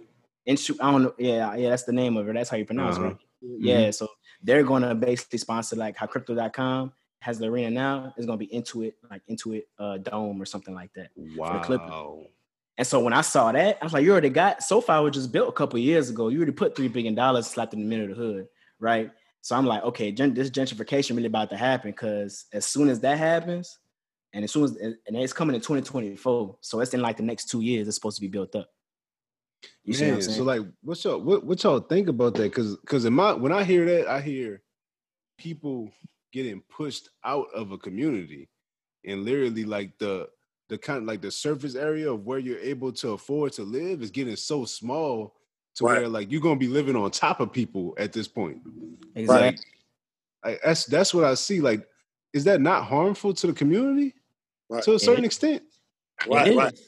[0.46, 1.14] Into I don't know.
[1.18, 2.34] Yeah, yeah, that's the name of it.
[2.34, 3.06] That's how you pronounce uh-huh.
[3.06, 3.10] it.
[3.10, 3.18] Right?
[3.44, 3.66] Mm-hmm.
[3.66, 3.92] Yeah.
[3.92, 4.08] So
[4.42, 8.48] they're going to basically sponsor like how crypto.com has the arena now is gonna be
[8.48, 11.10] Intuit, like Intuit uh, Dome or something like that.
[11.16, 12.26] Wow.
[12.78, 15.32] And so when I saw that, I was like, you already got SoFi was just
[15.32, 16.30] built a couple years ago.
[16.30, 18.48] You already put three billion dollars slapped in the middle of the hood,
[18.80, 19.12] right?
[19.42, 23.02] So I'm like, okay, gen- this gentrification really about to happen because as soon as
[23.02, 23.78] that happens,
[24.34, 27.50] and as soon as and it's coming in 2024, so it's in like the next
[27.50, 28.70] two years, it's supposed to be built up.
[29.84, 32.44] You Man, so like, what's y'all what, what y'all think about that?
[32.44, 34.62] Because because in my when I hear that, I hear
[35.38, 35.92] people
[36.32, 38.50] getting pushed out of a community
[39.06, 40.30] and literally like the
[40.74, 44.02] the kind of like the surface area of where you're able to afford to live
[44.02, 45.36] is getting so small
[45.76, 46.00] to right.
[46.00, 48.58] where like you're gonna be living on top of people at this point.
[49.14, 49.64] Exactly.
[50.44, 51.62] Like, that's that's what I see.
[51.62, 51.88] Like,
[52.34, 54.16] is that not harmful to the community
[54.68, 54.84] right.
[54.84, 55.62] to a certain extent?
[56.28, 56.80] Right, right.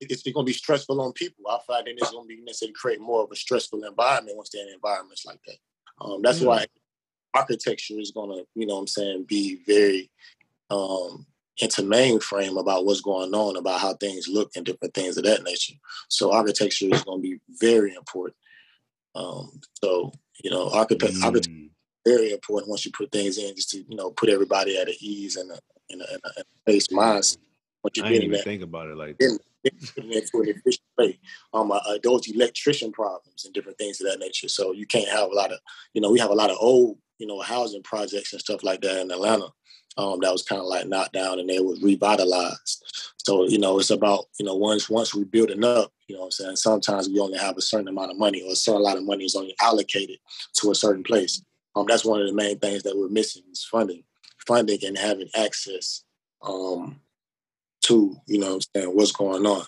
[0.00, 1.44] It's, going to be stressful on people.
[1.48, 4.48] I find that it's going to be necessarily create more of a stressful environment once
[4.48, 5.56] they're in environments like that.
[6.00, 6.46] Um, that's mm.
[6.46, 6.66] why
[7.34, 10.10] architecture is going to, you know what I'm saying, be very
[10.70, 11.26] um,
[11.60, 15.42] into mainframe about what's going on, about how things look and different things of that
[15.42, 15.74] nature.
[16.08, 18.36] So architecture is going to be very important.
[19.14, 21.24] Um, so, you know, architect, mm.
[21.24, 21.68] architecture
[22.06, 25.36] very important once you put things in just to, you know, put everybody at ease
[25.36, 25.58] and a,
[25.90, 27.38] in a, in a, a base mindset.
[27.82, 29.38] What you I didn't even that, think about it like that.
[29.64, 30.10] It an
[30.48, 31.18] efficient way.
[31.52, 34.48] Um, uh, uh, those electrician problems and different things of that nature.
[34.48, 35.58] So you can't have a lot of,
[35.92, 38.80] you know, we have a lot of old you know, housing projects and stuff like
[38.80, 39.48] that in Atlanta.
[39.96, 43.12] Um, that was kind of like knocked down and they was revitalized.
[43.18, 46.30] So, you know, it's about, you know, once once we build up, you know I'm
[46.30, 46.56] saying?
[46.56, 49.24] Sometimes we only have a certain amount of money or a certain amount of money
[49.24, 50.18] is only allocated
[50.54, 51.42] to a certain place.
[51.76, 54.04] Um, that's one of the main things that we're missing is funding.
[54.46, 56.04] Funding and having access
[56.42, 57.00] um,
[57.82, 59.64] to, you know I'm saying, what's going on.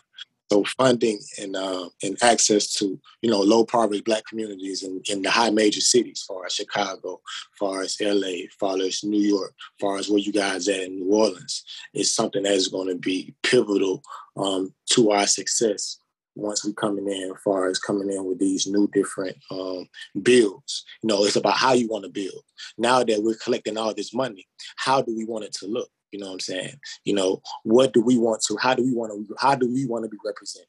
[0.52, 5.22] So funding and uh, and access to you know low poverty black communities in, in
[5.22, 7.22] the high major cities, far as Chicago,
[7.58, 11.14] far as LA, far as New York, far as where you guys at in New
[11.14, 14.02] Orleans, is something that is going to be pivotal
[14.36, 15.96] um, to our success
[16.34, 19.88] once we coming in, far as coming in with these new different um,
[20.22, 20.84] builds.
[21.02, 22.44] You know, it's about how you want to build.
[22.76, 25.88] Now that we're collecting all this money, how do we want it to look?
[26.12, 26.74] You know what I'm saying?
[27.04, 28.56] You know, what do we want to?
[28.56, 29.34] How do we want to?
[29.38, 30.68] How do we want to be represented?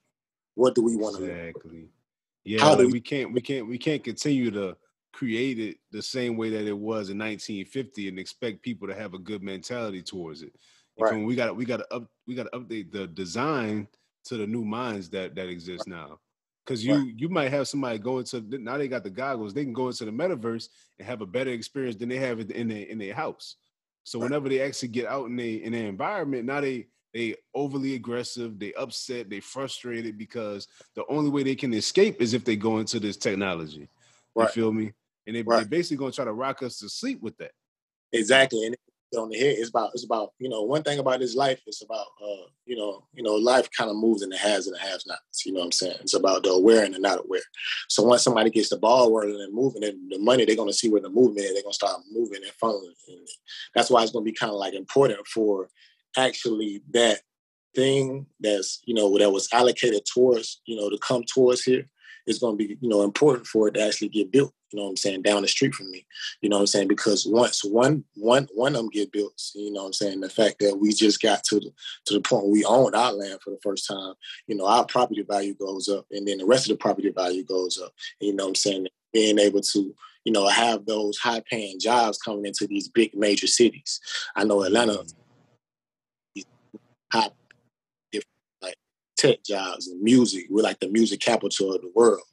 [0.55, 1.25] What do we want to?
[1.25, 1.89] Exactly.
[2.45, 4.75] Yeah, like we, we can't we can't we can't continue to
[5.13, 9.13] create it the same way that it was in 1950 and expect people to have
[9.13, 10.53] a good mentality towards it.
[10.99, 11.23] Right.
[11.23, 13.87] We got we got to up we got to update the design
[14.25, 16.19] to the new minds that that exist now.
[16.65, 17.13] Because you right.
[17.17, 20.05] you might have somebody go into now they got the goggles they can go into
[20.05, 23.55] the metaverse and have a better experience than they have in their in their house.
[24.03, 27.95] So whenever they actually get out in their in their environment, now they they overly
[27.95, 32.55] aggressive, they upset, they frustrated because the only way they can escape is if they
[32.55, 33.87] go into this technology.
[34.35, 34.45] Right.
[34.45, 34.93] You feel me?
[35.27, 37.51] And they, are basically gonna try to rock us to sleep with that.
[38.11, 38.65] Exactly.
[38.65, 38.75] And
[39.15, 39.55] on the head.
[39.57, 41.61] It's about it's about you know one thing about this life.
[41.67, 44.75] It's about uh, you know you know life kind of moves in the has and
[44.75, 45.45] the has nots.
[45.45, 45.97] You know what I'm saying?
[46.01, 47.41] It's about the aware and the not aware.
[47.89, 50.73] So once somebody gets the ball rolling and moving, and the money they're going to
[50.73, 51.53] see where the movement is.
[51.53, 52.53] They're going to start moving and.
[52.63, 53.27] And
[53.75, 55.69] that's why it's going to be kind of like important for
[56.17, 57.19] actually that
[57.75, 61.89] thing that's you know that was allocated towards you know to come towards here
[62.27, 64.85] is going to be you know important for it to actually get built you know
[64.85, 66.05] what I'm saying, down the street from me.
[66.41, 66.87] You know what I'm saying?
[66.87, 70.29] Because once one one one of them get built, you know what I'm saying, the
[70.29, 71.71] fact that we just got to the
[72.05, 74.15] to the point where we own our land for the first time,
[74.47, 77.43] you know, our property value goes up and then the rest of the property value
[77.43, 77.93] goes up.
[78.19, 78.87] And, you know what I'm saying?
[79.13, 83.45] Being able to, you know, have those high paying jobs coming into these big major
[83.45, 83.99] cities.
[84.35, 86.41] I know Atlanta mm-hmm.
[87.13, 87.29] high
[88.63, 88.75] like
[89.17, 90.47] tech jobs and music.
[90.49, 92.23] We're like the music capital of the world.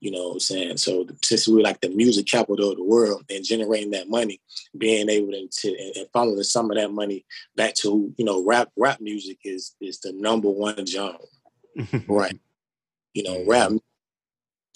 [0.00, 0.76] You know what I'm saying?
[0.76, 4.40] So since we're like the music capital of the world and generating that money,
[4.76, 7.24] being able to, to and funneling some of that money
[7.56, 11.18] back to, you know, rap rap music is is the number one genre.
[12.08, 12.38] right.
[13.14, 13.72] You know, rap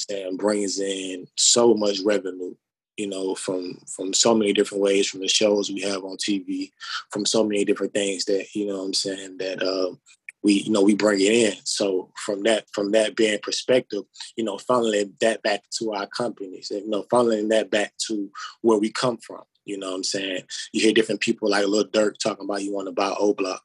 [0.09, 2.54] and brings in so much revenue
[3.00, 6.70] you know, from from so many different ways, from the shows we have on TV,
[7.11, 9.94] from so many different things that you know, I'm saying that uh,
[10.42, 11.55] we you know we bring it in.
[11.64, 14.03] So from that from that being perspective
[14.37, 18.31] you know funneling that back to our companies you know funneling that back to
[18.62, 20.42] where we come from you know what i'm saying?
[20.72, 23.62] You hear different people like Lil Durk talking about you want to buy o block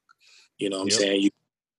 [0.57, 1.21] you know what i'm saying?
[1.21, 1.29] You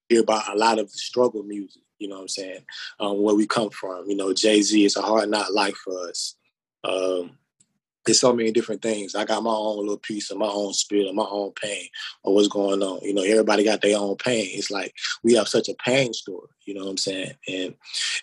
[0.08, 2.60] hear about a lot of the struggle music you know what i'm saying?
[3.00, 6.36] Um, where we come from you know jay-z is a hard knock life for us.
[6.84, 7.38] Um,
[8.06, 9.14] there's so many different things.
[9.14, 11.88] I got my own little piece of my own spirit, of my own pain,
[12.22, 13.00] or what's going on.
[13.02, 14.48] You know, everybody got their own pain.
[14.52, 16.48] It's like we have such a pain story.
[16.64, 17.34] You know what I'm saying?
[17.48, 17.74] And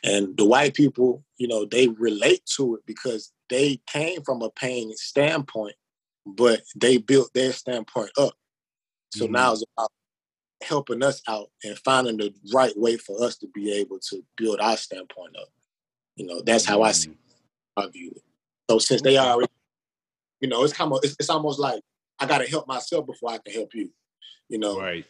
[0.03, 4.49] and the white people, you know, they relate to it because they came from a
[4.49, 5.75] pain standpoint,
[6.25, 8.33] but they built their standpoint up.
[9.11, 9.33] So mm-hmm.
[9.33, 9.91] now it's about
[10.63, 14.61] helping us out and finding the right way for us to be able to build
[14.61, 15.49] our standpoint up.
[16.15, 17.87] You know, that's how I see mm-hmm.
[17.87, 18.23] I view it.
[18.69, 19.51] So since they already
[20.43, 21.81] you know, it's kind of it's, it's almost like
[22.19, 23.89] I got to help myself before I can help you.
[24.49, 25.05] You know, right?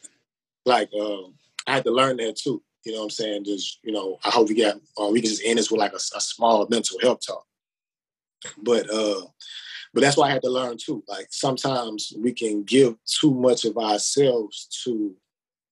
[0.63, 1.33] Like um,
[1.65, 2.61] I had to learn that too.
[2.85, 3.45] You know what I'm saying?
[3.45, 5.93] Just you know, I hope we get uh, we can just end this with like
[5.93, 7.45] a, a small mental health talk.
[8.61, 9.21] But uh,
[9.91, 11.03] but that's why I had to learn too.
[11.07, 15.15] Like sometimes we can give too much of ourselves to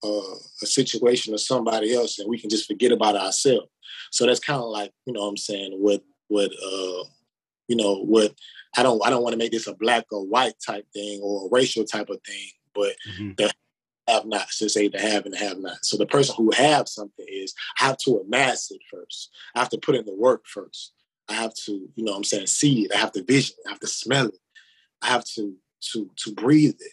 [0.02, 3.68] uh, a situation or somebody else, and we can just forget about ourselves.
[4.10, 7.04] So that's kind of like you know what I'm saying what what uh,
[7.68, 8.34] you know what
[8.76, 11.46] I don't I don't want to make this a black or white type thing or
[11.46, 13.32] a racial type of thing, but mm-hmm.
[13.36, 13.52] the
[14.08, 15.84] have nots to say the have and the have not.
[15.84, 19.30] So the person who have something is I have to amass it first.
[19.54, 20.92] I have to put in the work first.
[21.28, 22.94] I have to, you know I'm saying, see it.
[22.94, 23.68] I have to vision it.
[23.68, 24.38] I have to smell it.
[25.02, 25.54] I have to
[25.92, 26.92] to to breathe it.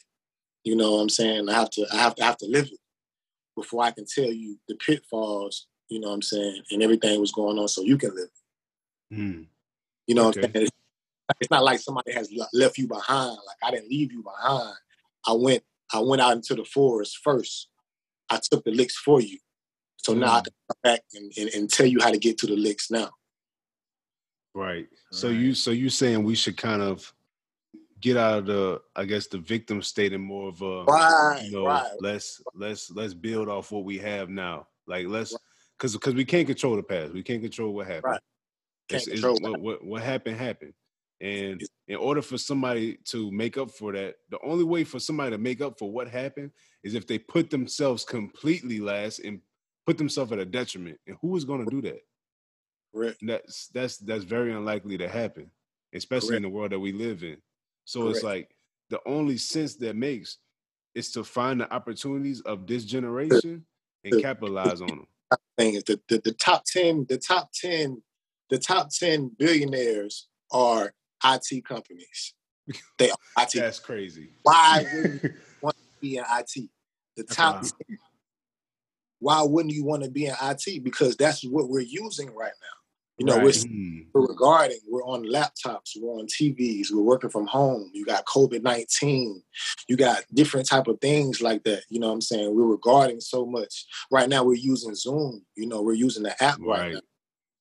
[0.63, 1.49] You know what I'm saying?
[1.49, 2.79] I have to I have to I have to live it
[3.55, 7.31] before I can tell you the pitfalls, you know what I'm saying, and everything was
[7.31, 9.15] going on so you can live it.
[9.15, 9.45] Mm.
[10.09, 10.41] You know okay.
[10.41, 10.69] what I'm saying?
[11.39, 13.37] it's not like somebody has left you behind.
[13.45, 14.73] Like I didn't leave you behind.
[15.27, 17.67] I went I went out into the forest first.
[18.27, 19.37] I took the licks for you.
[19.97, 20.19] So mm.
[20.21, 20.43] now I mm.
[20.45, 23.11] can come back and, and, and, tell you how to get to the licks now.
[24.55, 24.87] Right.
[25.11, 25.37] So right.
[25.37, 27.13] you so you saying we should kind of
[28.01, 31.51] get out of the I guess the victim state and more of a right, you
[31.51, 31.87] know right.
[31.99, 34.65] let's let's let's build off what we have now.
[34.87, 35.37] Like let's
[35.77, 37.13] because because we can't control the past.
[37.13, 38.05] We can't control what happened.
[38.05, 38.21] Right.
[38.89, 40.73] It's, it's, what, what, what happened happened.
[41.21, 45.31] And in order for somebody to make up for that, the only way for somebody
[45.31, 46.51] to make up for what happened
[46.83, 49.41] is if they put themselves completely last and
[49.85, 50.97] put themselves at a detriment.
[51.07, 52.01] And who is going to do that?
[52.93, 53.15] Right.
[53.21, 55.51] That's that's that's very unlikely to happen,
[55.93, 56.37] especially Correct.
[56.37, 57.37] in the world that we live in.
[57.85, 58.15] So Correct.
[58.15, 58.55] it's like
[58.89, 60.37] the only sense that makes
[60.95, 63.65] is to find the opportunities of this generation
[64.03, 65.07] and capitalize on them.
[65.57, 68.01] Thing is the, the, the top ten, the top ten,
[68.49, 72.33] the top ten billionaires are IT companies.
[72.97, 73.51] They are IT.
[73.55, 74.29] That's crazy.
[74.43, 75.31] Why wouldn't you
[75.61, 76.69] want to be in IT?
[77.17, 77.63] The top.
[77.63, 77.97] Wow.
[79.21, 80.83] Why wouldn't you want to be in IT?
[80.83, 82.79] Because that's what we're using right now.
[83.17, 83.43] You know, right.
[83.43, 84.05] we're, mm.
[84.13, 87.91] we're regarding, we're on laptops, we're on TVs, we're working from home.
[87.93, 89.43] You got COVID nineteen,
[89.89, 91.83] you got different type of things like that.
[91.89, 92.55] You know what I'm saying?
[92.55, 93.85] We're regarding so much.
[94.09, 95.45] Right now, we're using Zoom.
[95.57, 97.01] You know, we're using the app right, right now.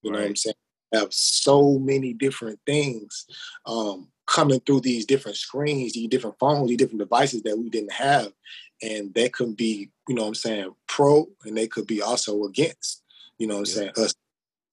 [0.02, 0.12] You right.
[0.12, 0.54] know what I'm saying?
[0.92, 3.26] We have so many different things
[3.66, 7.92] um, coming through these different screens, these different phones, these different devices that we didn't
[7.92, 8.32] have,
[8.82, 12.44] and they could be, you know what I'm saying, pro, and they could be also
[12.44, 13.02] against.
[13.38, 13.92] You know what I'm yeah.
[13.94, 14.06] saying?
[14.06, 14.14] Us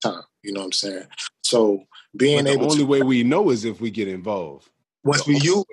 [0.01, 0.23] time.
[0.43, 1.07] You know what I'm saying?
[1.43, 1.83] So
[2.15, 4.69] being but the able only to, way we know is if we get involved.
[5.03, 5.63] Once we use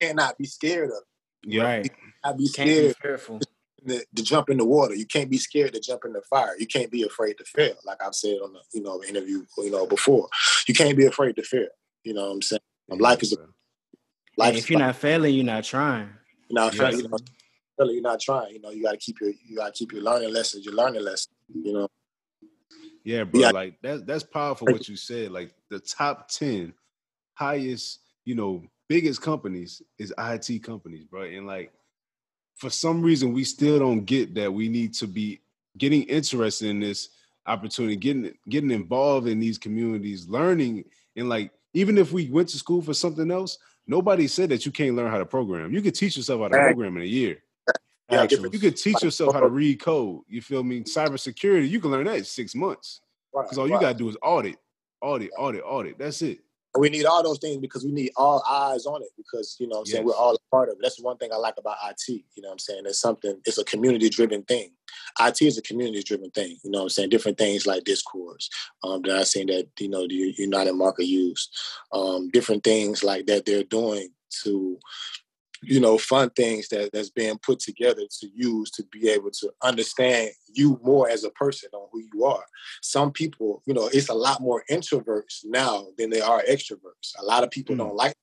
[0.00, 1.02] cannot be scared of.
[1.44, 1.64] Yeah.
[1.64, 1.92] Right.
[2.24, 2.88] Not be scared.
[2.88, 3.40] Be careful.
[3.86, 4.94] To, to, jump in the water.
[4.94, 6.54] You can't be scared to jump in the fire.
[6.58, 9.70] You can't be afraid to fail, like I've said on the you know interview you
[9.70, 10.28] know before.
[10.66, 11.68] You can't be afraid to fail.
[12.02, 12.60] You know what I'm saying?
[12.88, 13.46] Yeah, life is a
[14.36, 14.56] life.
[14.56, 16.08] if you're not failing, you're not trying.
[16.48, 17.00] You're not failing.
[17.00, 18.54] You know, you're not trying.
[18.54, 20.64] You know, you got to keep your you got to keep your learning lessons.
[20.64, 21.36] Your learning lessons.
[21.54, 21.88] You know,
[23.08, 23.40] yeah, bro.
[23.40, 23.50] Yeah.
[23.50, 25.30] Like that's that's powerful what you said.
[25.30, 26.74] Like the top 10
[27.34, 31.22] highest, you know, biggest companies is IT companies, bro.
[31.22, 31.72] And like
[32.58, 35.40] for some reason we still don't get that we need to be
[35.78, 37.10] getting interested in this
[37.46, 40.84] opportunity, getting getting involved in these communities, learning
[41.16, 44.72] and like even if we went to school for something else, nobody said that you
[44.72, 45.72] can't learn how to program.
[45.72, 47.42] You could teach yourself how to program in a year.
[48.10, 50.22] Yeah, Actually, you could teach yourself how to read code.
[50.28, 50.80] You feel me?
[50.80, 53.00] Cybersecurity, you can learn that in six months.
[53.32, 54.56] Because all you gotta do is audit,
[55.00, 55.98] audit, audit, audit.
[55.98, 56.40] That's it.
[56.76, 59.78] We need all those things because we need all eyes on it because you know
[59.78, 59.94] I'm yes.
[59.94, 60.80] saying we're all a part of it.
[60.82, 62.08] That's one thing I like about IT.
[62.08, 62.82] You know what I'm saying?
[62.86, 64.70] It's something, it's a community driven thing.
[65.20, 66.58] IT is a community driven thing.
[66.62, 67.08] You know what I'm saying?
[67.08, 68.50] Different things like discourse
[68.84, 71.48] um, that I've seen that, you know, the United Masters use.
[71.92, 74.10] Um, different things like that they're doing
[74.42, 74.78] to
[75.62, 79.52] you know, fun things that that's being put together to use to be able to
[79.62, 82.44] understand you more as a person on who you are.
[82.82, 87.12] Some people, you know, it's a lot more introverts now than they are extroverts.
[87.18, 87.78] A lot of people mm.
[87.78, 88.14] don't like.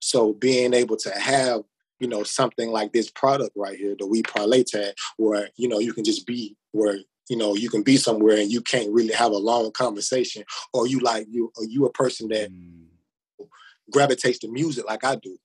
[0.00, 1.62] So being able to have,
[2.00, 5.78] you know, something like this product right here, the We Parlay tag, where you know
[5.78, 9.14] you can just be where you know you can be somewhere and you can't really
[9.14, 12.50] have a long conversation, or you like you, or you a person that.
[12.50, 12.86] Mm.
[13.90, 15.36] gravitates to music like I do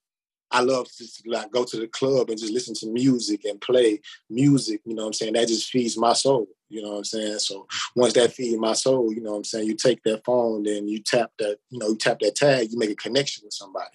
[0.52, 4.02] I love to like go to the club and just listen to music and play
[4.30, 5.34] music, you know what I'm saying?
[5.34, 7.40] That just feeds my soul, you know what I'm saying?
[7.40, 10.68] So once that feeds my soul, you know what I'm saying, you take that phone,
[10.68, 13.54] and you tap that, you know, you tap that tag, you make a connection with
[13.54, 13.86] somebody.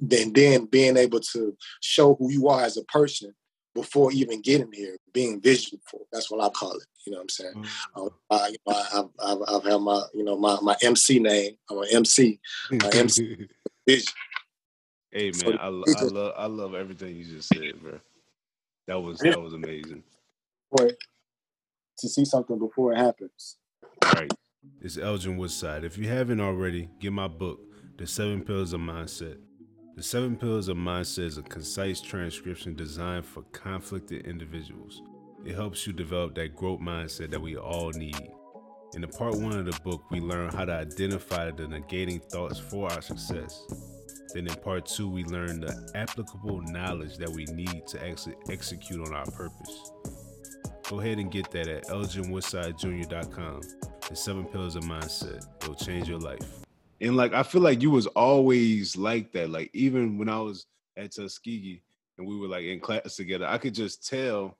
[0.00, 3.34] Then then being able to show who you are as a person
[3.76, 5.80] before even getting here, being visual.
[5.88, 6.86] For that's what I call it.
[7.04, 7.54] You know what I'm saying?
[7.54, 8.00] Mm-hmm.
[8.00, 11.52] Um, I, you know, I've, I've, I've had my, you know, my, my MC name.
[11.70, 12.40] I'm an MC.
[12.72, 13.46] My MC
[13.86, 14.12] vision.
[15.16, 18.00] Hey man, I, I love I love everything you just said, bro.
[18.86, 20.02] That was that was amazing.
[22.00, 23.56] To see something before it happens.
[24.04, 24.32] All right.
[24.82, 25.84] It's Elgin Woodside.
[25.84, 27.60] If you haven't already, get my book,
[27.98, 29.38] The Seven Pillars of Mindset.
[29.96, 35.02] The Seven Pillars of Mindset is a concise transcription designed for conflicted individuals.
[35.46, 38.30] It helps you develop that growth mindset that we all need.
[38.94, 42.58] In the part one of the book, we learn how to identify the negating thoughts
[42.58, 43.64] for our success.
[44.36, 49.00] Then in part two, we learn the applicable knowledge that we need to actually execute
[49.00, 49.92] on our purpose.
[50.90, 53.60] Go ahead and get that at elginwoodsidejr.com.
[54.06, 55.42] The seven pillars of mindset.
[55.62, 56.42] It'll change your life.
[57.00, 59.48] And like I feel like you was always like that.
[59.48, 60.66] Like even when I was
[60.98, 61.80] at Tuskegee
[62.18, 64.58] and we were like in class together, I could just tell,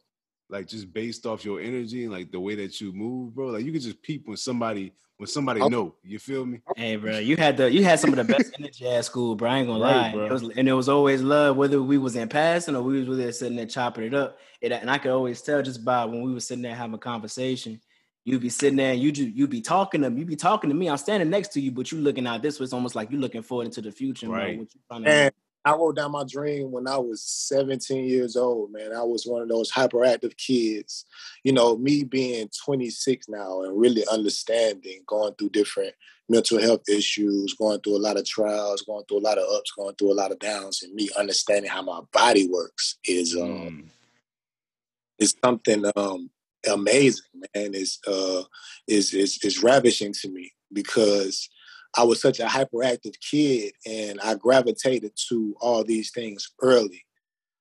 [0.48, 3.48] like just based off your energy and like the way that you move, bro.
[3.48, 5.68] Like you could just peep when somebody when somebody oh.
[5.68, 5.94] know.
[6.02, 6.60] You feel me?
[6.76, 9.50] Hey, bro, you had the you had some of the best energy at school, bro.
[9.50, 10.12] I ain't gonna right, lie.
[10.12, 10.26] Bro.
[10.26, 13.18] It was, and it was always love, whether we was in passing or we was
[13.18, 14.38] there sitting there chopping it up.
[14.60, 16.98] It, and I could always tell just by when we were sitting there having a
[16.98, 17.80] conversation.
[18.24, 20.18] You'd be sitting there and you you be talking to me.
[20.20, 20.88] you'd be talking to me.
[20.88, 22.64] I'm standing next to you, but you looking out this way.
[22.64, 24.28] It's almost like you looking forward into the future.
[24.28, 24.68] Right.
[24.90, 25.32] and
[25.66, 28.92] I wrote down my dream when I was 17 years old, man.
[28.92, 31.04] I was one of those hyperactive kids.
[31.42, 35.92] You know, me being 26 now and really understanding, going through different
[36.28, 39.72] mental health issues, going through a lot of trials, going through a lot of ups,
[39.72, 43.42] going through a lot of downs, and me understanding how my body works is um
[43.42, 43.84] mm.
[45.18, 46.30] is something um
[46.70, 47.24] amazing,
[47.56, 47.74] man.
[47.74, 48.44] Is uh
[48.86, 51.48] is is is ravishing to me because
[51.94, 57.04] I was such a hyperactive kid and I gravitated to all these things early.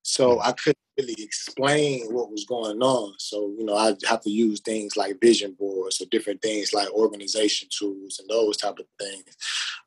[0.04, 3.16] So I couldn't really explain what was going on.
[3.18, 6.90] So, you know, I have to use things like vision boards or different things like
[6.92, 9.36] organization tools and those type of things.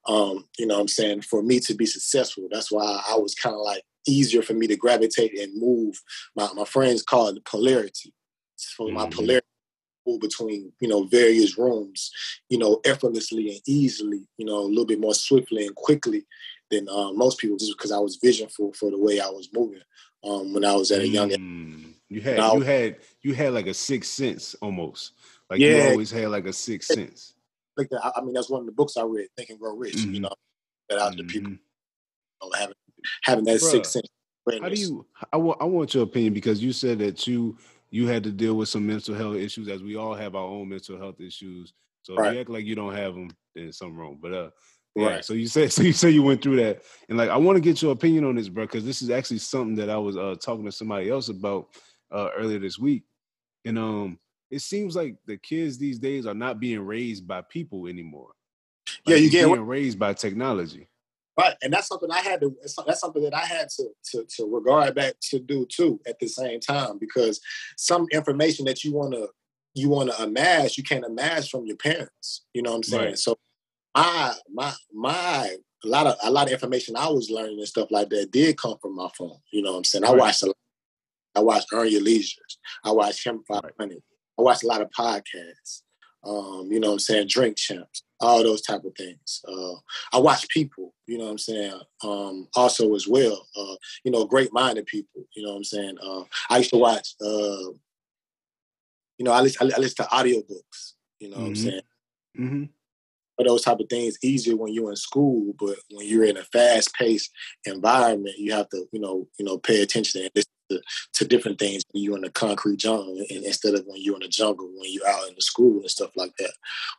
[0.07, 1.23] Um, you know I'm saying?
[1.23, 4.67] For me to be successful, that's why I was kind of like easier for me
[4.67, 6.01] to gravitate and move.
[6.35, 8.13] My, my friends call it polarity.
[8.77, 8.97] For mm-hmm.
[8.97, 9.47] my polarity
[10.17, 12.11] between you know various rooms,
[12.49, 16.25] you know, effortlessly and easily, you know, a little bit more swiftly and quickly
[16.71, 19.83] than uh, most people, just because I was visionful for the way I was moving
[20.25, 21.39] um, when I was at a young age.
[21.39, 21.95] Mm.
[22.09, 25.13] You had you had you had like a sixth sense almost.
[25.51, 25.77] Like Yeah.
[25.85, 27.35] you always had like a sixth sense.
[27.77, 29.97] Like that, I mean, that's one of the books I read, Think and Grow Rich.
[29.97, 30.21] You Mhm.
[30.23, 30.33] know,
[30.89, 31.59] that out to people Mhm.
[32.43, 32.75] you know, having
[33.25, 34.09] having that Bruh, sixth sense.
[34.61, 35.05] How do you?
[35.31, 37.59] I want I want your opinion because you said that you
[37.91, 40.69] you had to deal with some mental health issues, as we all have our own
[40.69, 41.73] mental health issues.
[42.03, 44.19] So if you act like you don't have them, then something wrong.
[44.21, 44.51] But uh,
[44.95, 45.07] yeah.
[45.07, 45.25] Right.
[45.25, 47.61] So you said so you say you went through that, and like I want to
[47.61, 50.35] get your opinion on this, bro, because this is actually something that I was uh
[50.41, 51.69] talking to somebody else about
[52.11, 53.05] uh earlier this week,
[53.65, 54.19] and um,
[54.51, 58.31] it seems like the kids these days are not being raised by people anymore.
[59.07, 60.89] Yeah, you get being raised by technology.
[61.39, 62.57] Right, and that's something I had to.
[62.63, 66.27] That's something that I had to to to regard back to do too at the
[66.27, 67.41] same time because
[67.77, 69.29] some information that you want to
[69.75, 72.45] you want to amass, you can't amass from your parents.
[72.55, 73.05] You know what I'm saying?
[73.05, 73.19] Right.
[73.19, 73.39] So
[73.95, 77.91] my my my a lot of a lot of information I was learning and stuff
[77.91, 79.39] like that did come from my phone.
[79.53, 80.05] You know what I'm saying?
[80.05, 80.57] I watched a lot.
[81.37, 82.59] I watched Earn Your Leisures.
[82.85, 83.99] I watched Him 500.
[84.39, 85.83] I watched a lot of podcasts.
[86.25, 87.29] Um, you know what I'm saying?
[87.29, 89.43] Drink champs, all those type of things.
[89.47, 89.75] Uh,
[90.13, 91.81] I watch people, you know what I'm saying?
[92.03, 95.97] Um, also as well, uh, you know, great minded people, you know what I'm saying?
[96.03, 97.73] Uh, I used to watch, uh,
[99.19, 101.57] you know, I listen, I listen to audiobooks, you know what I'm Mhm.
[101.57, 101.83] saying?
[102.37, 102.65] hmm
[103.47, 106.95] Those type of things easier when you're in school, but when you're in a fast
[106.95, 107.31] paced
[107.65, 110.81] environment, you have to, you know, you know, pay attention listen to,
[111.15, 114.23] to different things when you're in the concrete jungle and instead of when you're in
[114.23, 116.53] the jungle, when you're out in the school and stuff like that.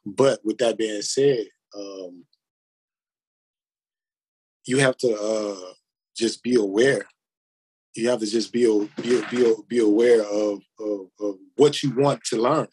[0.06, 2.24] But with that being said, um,
[4.66, 5.74] you have to uh,
[6.16, 7.06] just be aware.
[7.96, 8.66] You have to just be
[9.02, 12.68] be be, be aware of, of of what you want to learn.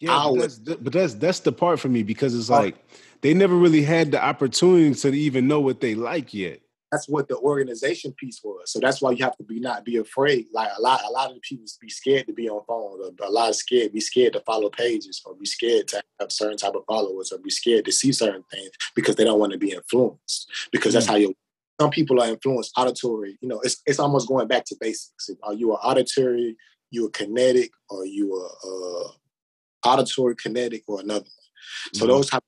[0.00, 2.54] Yeah, I but that's, but that's that's the part for me because it's Oh.
[2.54, 2.76] like
[3.20, 6.60] they never really had the opportunity to even know what they like yet.
[6.92, 8.70] That's what the organization piece was.
[8.70, 10.46] So that's why you have to be not be afraid.
[10.52, 13.00] Like a lot, a lot of the people be scared to be on phone.
[13.00, 16.30] Or a lot of scared, be scared to follow pages, or be scared to have
[16.30, 19.52] certain type of followers, or be scared to see certain things because they don't want
[19.52, 20.48] to be influenced.
[20.70, 21.10] Because that's Mm.
[21.10, 21.34] how you.
[21.80, 23.36] Some people are influenced auditory.
[23.40, 25.30] You know, it's it's almost going back to basics.
[25.42, 26.56] Are you an auditory?
[26.92, 29.10] You a kinetic, or you a, uh
[29.84, 31.24] auditory, kinetic, or another?
[31.24, 31.94] One.
[31.94, 32.08] So Mhm.
[32.08, 32.42] those type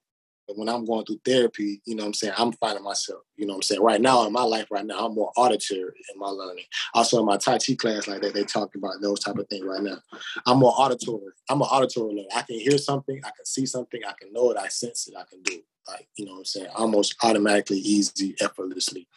[0.54, 3.22] when I'm going through therapy, you know what I'm saying, I'm finding myself.
[3.36, 3.82] You know what I'm saying?
[3.82, 6.64] Right now in my life right now, I'm more auditory in my learning.
[6.94, 9.64] Also in my Tai Chi class like that, they talk about those type of things
[9.64, 9.98] right now.
[10.46, 11.32] I'm more auditory.
[11.50, 12.28] I'm an auditory learner.
[12.34, 15.14] I can hear something, I can see something, I can know it, I sense it,
[15.18, 15.64] I can do it.
[15.88, 16.68] Like, you know what I'm saying?
[16.76, 19.08] Almost automatically, easy, effortlessly.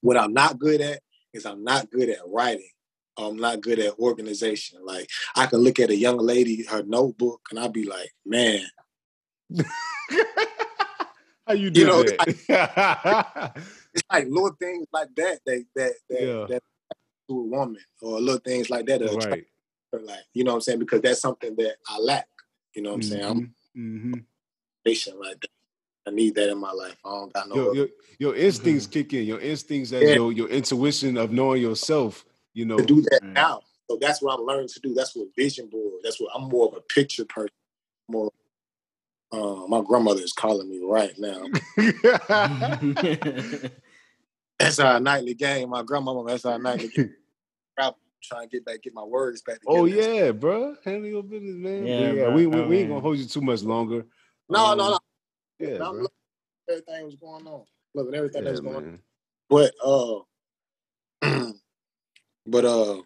[0.00, 1.00] What I'm not good at
[1.32, 2.68] is I'm not good at writing.
[3.18, 4.80] I'm not good at organization.
[4.84, 8.62] Like I can look at a young lady, her notebook, and I'll be like, man,
[11.46, 13.54] How you do know, that?
[13.94, 16.46] it's like little things like that that that that, Yeah.
[16.48, 16.62] that
[17.28, 19.44] to a woman or little things like that right.
[19.92, 22.28] her, like you know what I'm saying because that's something that I lack.
[22.74, 23.24] You know what I'm saying?
[23.24, 24.14] I'm hmm
[24.84, 25.50] patient like that.
[26.06, 26.96] I need that in my life.
[27.04, 27.56] I don't got no.
[27.56, 27.88] Your, your
[28.18, 28.92] your instincts mm-hmm.
[28.92, 29.24] kick in.
[29.24, 30.14] Your instincts as Yeah.
[30.14, 32.24] your your intuition of knowing yourself.
[32.56, 32.78] You know.
[32.78, 33.32] to do that Right.
[33.34, 33.60] now.
[33.88, 34.94] So that's what I'm learning to do.
[34.94, 36.00] That's what vision board.
[36.02, 37.50] That's what I'm more of a picture person.
[38.08, 38.32] More.
[39.30, 41.42] Uh, my grandmother is calling me right now.
[44.58, 45.68] That's our nightly game.
[45.68, 46.24] My grandmama.
[46.26, 47.14] That's our nightly game.
[47.78, 49.60] Rap, trying to get back, get my words back.
[49.60, 49.78] Together.
[49.78, 50.76] oh yeah, bro.
[50.82, 51.86] Handle your business, man.
[51.86, 54.06] Yeah, Yeah, bro, we, we, we ain't gonna hold you too much longer.
[54.48, 54.98] No, Um, no, no.
[55.58, 56.06] Yeah, I'm
[56.70, 57.64] everything was going on.
[57.94, 58.98] Loving everything Yeah, that's going on.
[59.50, 60.20] But uh
[62.46, 63.02] but uh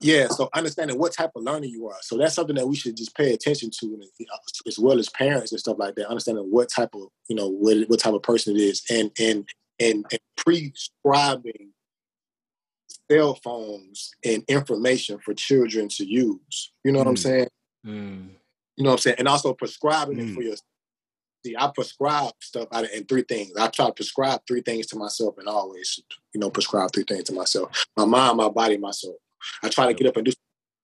[0.00, 1.96] yeah, so understanding what type of learner you are.
[2.02, 4.98] So that's something that we should just pay attention to and, you know, as well
[4.98, 8.12] as parents and stuff like that, understanding what type of, you know, what what type
[8.12, 9.48] of person it is and and
[9.80, 11.70] and, and prescribing
[13.10, 16.72] cell phones and information for children to use.
[16.84, 17.18] You know what I'm Mm.
[17.18, 17.48] saying?
[17.86, 18.28] Mm.
[18.76, 19.16] You know what I'm saying?
[19.18, 20.34] And also prescribing it Mm.
[20.34, 20.56] for your
[21.44, 23.52] See, I prescribe stuff out of, in three things.
[23.58, 26.00] I try to prescribe three things to myself and always,
[26.32, 27.86] you know, prescribe three things to myself.
[27.96, 29.18] My mind, my body, my soul.
[29.62, 30.32] I try to get up and do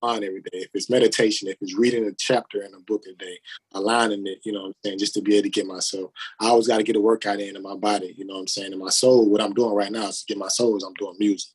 [0.04, 0.58] something every day.
[0.58, 3.38] If it's meditation, if it's reading a chapter in a book a day,
[3.72, 6.10] aligning it, you know what I'm saying, just to be able to get myself.
[6.40, 8.46] I always got to get a workout in in my body, you know what I'm
[8.48, 8.74] saying?
[8.74, 10.94] In my soul, what I'm doing right now is to get my soul is I'm
[10.94, 11.52] doing music.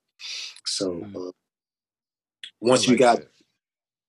[0.66, 1.28] So Mhm.
[1.28, 1.32] uh,
[2.60, 3.30] once I you got that.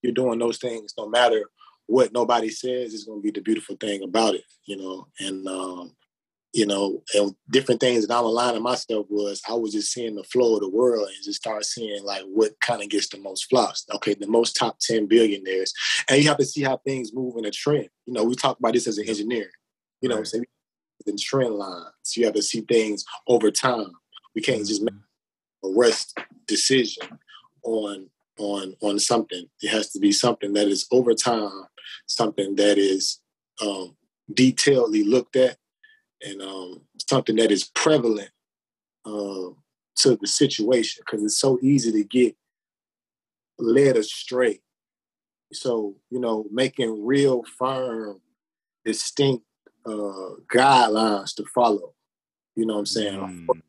[0.00, 1.50] you're doing those things, no matter
[1.86, 5.06] what nobody says, is going to be the beautiful thing about it, you know.
[5.20, 5.92] And um,
[6.52, 10.24] you know, and different things that I'm aligning myself was I was just seeing the
[10.24, 13.50] flow of the world and just start seeing like what kind of gets the most
[13.50, 13.84] flops.
[13.94, 15.74] Okay, the most top 10 billionaires.
[16.08, 17.90] And you have to see how things move in a trend.
[18.06, 19.50] You know, we talk about this as an engineer.
[20.00, 20.26] You know, right.
[20.26, 20.40] so
[21.06, 22.16] in trend lines.
[22.16, 23.92] You have to see things over time.
[24.34, 24.68] We can't mm-hmm.
[24.68, 24.94] just make
[25.64, 27.18] a rest decision
[27.62, 28.08] on
[28.38, 29.46] on on something.
[29.62, 31.64] It has to be something that is over time,
[32.06, 33.20] something that is
[33.62, 33.96] um,
[34.32, 35.56] detailedly looked at
[36.22, 38.30] and um, something that is prevalent
[39.04, 39.50] uh,
[39.96, 42.36] to the situation because it's so easy to get
[43.58, 44.60] led astray.
[45.52, 48.20] So, you know, making real firm,
[48.84, 49.44] distinct
[49.86, 51.94] uh, guidelines to follow,
[52.56, 53.20] you know what I'm saying?
[53.20, 53.62] Mm.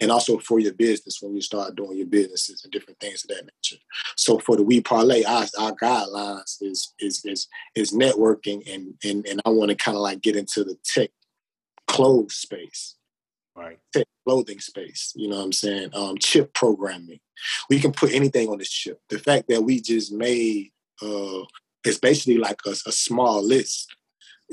[0.00, 3.28] And also for your business when you start doing your businesses and different things of
[3.28, 3.80] that nature.
[4.16, 9.26] So for the We Parlay, our, our guidelines is is is is networking and and
[9.26, 11.10] and I want to kind of like get into the tech
[11.86, 12.96] clothes space,
[13.56, 13.78] right?
[13.92, 15.12] Tech clothing space.
[15.14, 15.90] You know what I'm saying?
[15.94, 17.20] Um, chip programming.
[17.70, 19.00] We can put anything on this chip.
[19.10, 20.72] The fact that we just made
[21.02, 21.44] uh,
[21.84, 23.94] it's basically like a, a small list.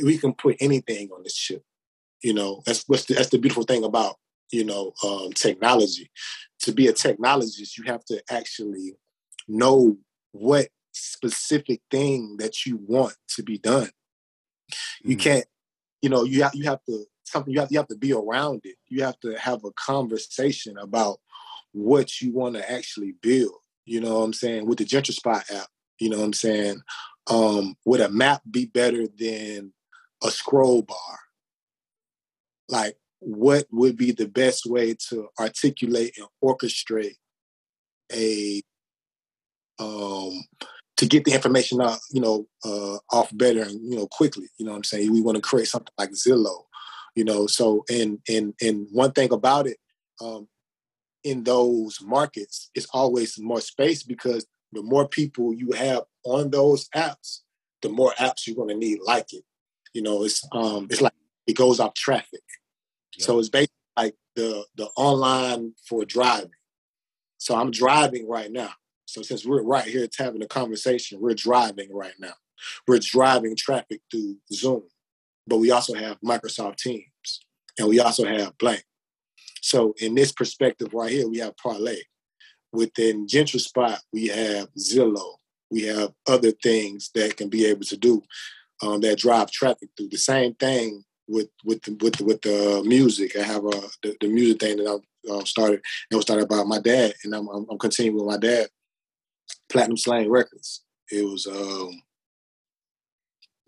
[0.03, 1.63] We can put anything on this chip.
[2.21, 4.17] You know, that's what's the, that's the beautiful thing about
[4.51, 6.09] you know um, technology.
[6.61, 8.93] To be a technologist, you have to actually
[9.47, 9.97] know
[10.31, 13.89] what specific thing that you want to be done.
[15.01, 15.19] You mm.
[15.19, 15.45] can't,
[16.01, 18.61] you know, you have you have to something you have you have to be around
[18.63, 18.75] it.
[18.87, 21.19] You have to have a conversation about
[21.71, 23.55] what you want to actually build.
[23.85, 24.67] You know what I'm saying?
[24.67, 25.67] With the GentriSpot app,
[25.99, 26.81] you know what I'm saying?
[27.27, 29.73] Um, would a map be better than
[30.23, 31.19] a scroll bar?
[32.69, 37.15] Like, what would be the best way to articulate and orchestrate
[38.13, 38.61] a
[39.79, 40.43] um
[40.97, 44.47] to get the information out, you know, uh, off better and you know quickly.
[44.57, 45.11] You know what I'm saying?
[45.11, 46.65] We want to create something like Zillow
[47.15, 49.77] you know so and and and one thing about it
[50.21, 50.47] um,
[51.23, 56.87] in those markets it's always more space because the more people you have on those
[56.95, 57.39] apps
[57.81, 59.43] the more apps you're going to need like it
[59.93, 61.13] you know it's um it's like
[61.47, 62.41] it goes off traffic
[63.17, 63.25] yeah.
[63.25, 66.51] so it's basically like the the online for driving
[67.37, 68.71] so i'm driving right now
[69.05, 72.33] so since we're right here having a conversation we're driving right now
[72.87, 74.83] we're driving traffic through zoom
[75.47, 77.41] but we also have Microsoft Teams
[77.77, 78.83] and we also have Blank.
[79.61, 82.01] So in this perspective right here, we have Parlay.
[82.71, 85.35] Within GentriSpot, we have Zillow.
[85.69, 88.21] We have other things that can be able to do
[88.81, 90.09] um, that drive traffic through.
[90.09, 93.35] The same thing with with the, with the, with the music.
[93.37, 95.81] I have a the, the music thing that I uh, started.
[96.09, 98.67] It was started by my dad, and I'm, I'm, continuing with my dad.
[99.69, 100.83] Platinum Slang Records.
[101.11, 102.01] It was um,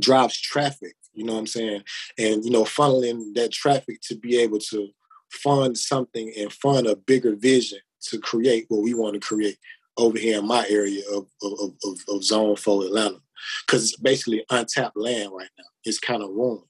[0.01, 1.83] drives traffic you know what I'm saying?
[2.17, 4.89] And, you know, funneling that traffic to be able to
[5.31, 9.57] fund something and fund a bigger vision to create what we want to create
[9.97, 13.19] over here in my area of, of, of, of Zone 4 Atlanta.
[13.65, 15.65] Because it's basically untapped land right now.
[15.83, 16.63] It's kind of ruined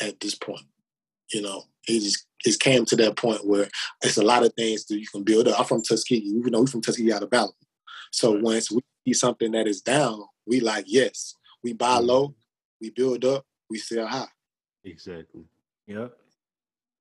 [0.00, 0.64] at this point.
[1.32, 3.68] You know, it just it came to that point where
[4.02, 5.58] it's a lot of things that you can build up.
[5.58, 6.24] I'm from Tuskegee.
[6.24, 7.52] You know, we're from Tuskegee out of Alabama.
[8.12, 12.06] So once we see something that is down, we like, yes, we buy mm-hmm.
[12.06, 12.34] low,
[12.80, 14.28] we build up, we sell high.
[14.84, 15.42] Exactly.
[15.88, 16.12] Yep.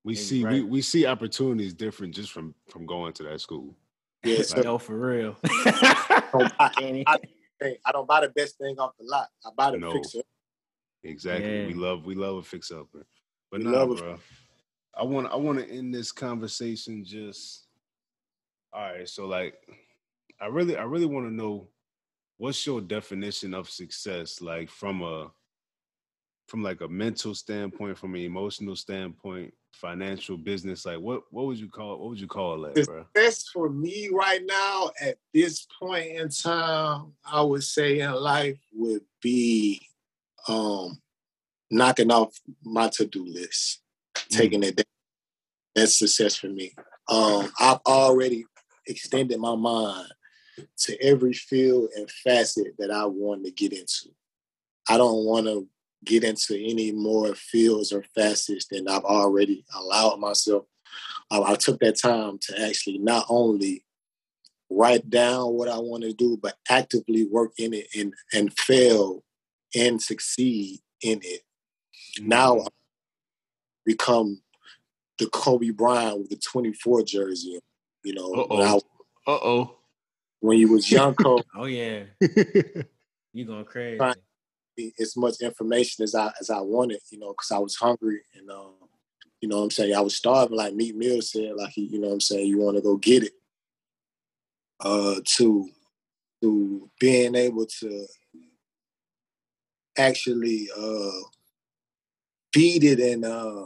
[0.03, 0.53] We see right.
[0.53, 3.75] we, we see opportunities different just from from going to that school.
[4.23, 5.35] Yeah, so, no, for real.
[5.43, 6.71] I, don't buy,
[7.07, 9.27] I, I, don't buy the best thing off the lot.
[9.45, 9.91] I buy the no.
[9.91, 10.21] fixer.
[11.05, 11.61] Exactly.
[11.61, 11.67] Yeah.
[11.67, 12.87] We love we love a fix up.
[13.51, 14.17] But no, nah, bro.
[14.97, 17.67] I want I want to end this conversation just
[18.73, 19.07] all right.
[19.07, 19.55] So like,
[20.41, 21.69] I really I really want to know
[22.37, 25.31] what's your definition of success, like from a
[26.47, 31.57] from like a mental standpoint, from an emotional standpoint, financial business, like what what would
[31.57, 31.99] you call it?
[31.99, 33.05] what would you call it, the bro?
[33.13, 38.59] Best for me right now at this point in time, I would say in life
[38.73, 39.87] would be
[40.47, 41.01] um
[41.71, 43.81] knocking off my to-do list,
[44.15, 44.37] mm.
[44.37, 44.85] taking it down.
[45.75, 46.73] That's success for me.
[47.09, 48.45] Um, I've already
[48.87, 50.07] extended my mind
[50.79, 54.09] to every field and facet that I want to get into.
[54.89, 55.67] I don't want to
[56.03, 60.65] get into any more fields or facets than I've already allowed myself.
[61.31, 63.83] I, I took that time to actually not only
[64.69, 69.23] write down what I want to do, but actively work in it and and fail
[69.75, 71.41] and succeed in it.
[72.19, 72.29] Mm-hmm.
[72.29, 72.67] Now I
[73.85, 74.41] become
[75.19, 77.59] the Kobe Bryant with the 24 jersey.
[78.03, 78.79] You know, uh
[79.27, 79.75] oh.
[80.39, 81.43] When you was young, Kobe.
[81.55, 82.03] oh yeah.
[83.33, 83.99] you going crazy
[84.99, 88.49] as much information as I as I wanted, you know, because I was hungry and
[88.49, 88.73] um,
[89.41, 89.95] You know what I'm saying?
[89.95, 92.59] I was starving, like Meek Mill said, like he, you know what I'm saying, you
[92.59, 93.33] want to go get it.
[94.79, 95.69] Uh to
[96.41, 98.07] to being able to
[99.97, 101.21] actually uh
[102.53, 103.65] feed it and uh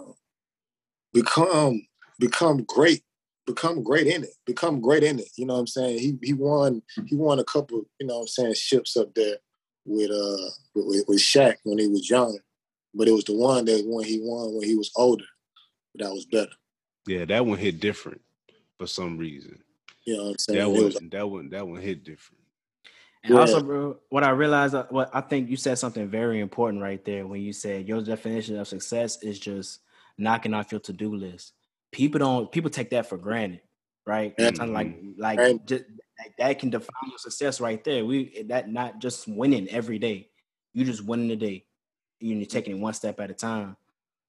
[1.14, 1.82] become
[2.20, 3.04] become great
[3.46, 5.30] become great in it become great in it.
[5.36, 6.00] You know what i'm saying?
[6.00, 9.38] He he won he won a couple you know what i'm saying ships up there
[9.86, 12.38] with uh with, with Shaq when he was young.
[12.94, 15.26] But it was the one that when he won when he was older
[15.96, 16.52] that was better.
[17.08, 18.22] Yeah, that one hit different
[18.78, 19.60] for some reason.
[20.06, 20.60] you know what i'm saying?
[20.60, 22.39] That one, was- that one, that one hit different.
[23.24, 23.40] And Yeah.
[23.40, 27.04] also, bro, what I realized, uh, what I think you said something very important right
[27.04, 29.82] there when you said your definition of success is just
[30.18, 31.54] knocking off your to do list.
[31.92, 33.62] People don't, people take that for granted,
[34.06, 34.40] right?
[34.40, 35.60] Sometimes like, like, Right.
[35.66, 35.84] just,
[36.20, 38.06] like that can define your success right there.
[38.06, 40.30] We that not just winning every day,
[40.74, 41.66] you just winning the day.
[42.20, 43.78] You're taking it one step at a time.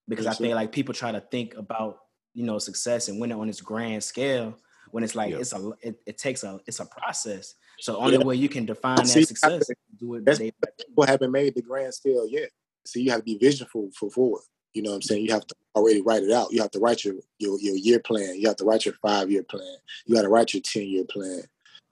[0.08, 0.44] Because I Yes, sir.
[0.44, 1.98] think like people try to think about
[2.34, 4.56] you know success and winning on this grand scale
[4.92, 5.38] when it's like Yeah.
[5.38, 7.54] it's a it, it takes a it's a process.
[7.80, 8.24] So only Yeah.
[8.24, 10.84] way you can define See, that success is do it that's- day by day.
[10.86, 12.50] people haven't made the grand scale yet.
[12.84, 14.42] So you have to be visionful for forward.
[14.74, 15.24] You know what I'm saying?
[15.26, 16.52] You have to already write it out.
[16.52, 18.38] You have to write your your, your year plan.
[18.40, 19.76] You have to write your five year plan.
[20.06, 21.42] You got to write your 10 year plan.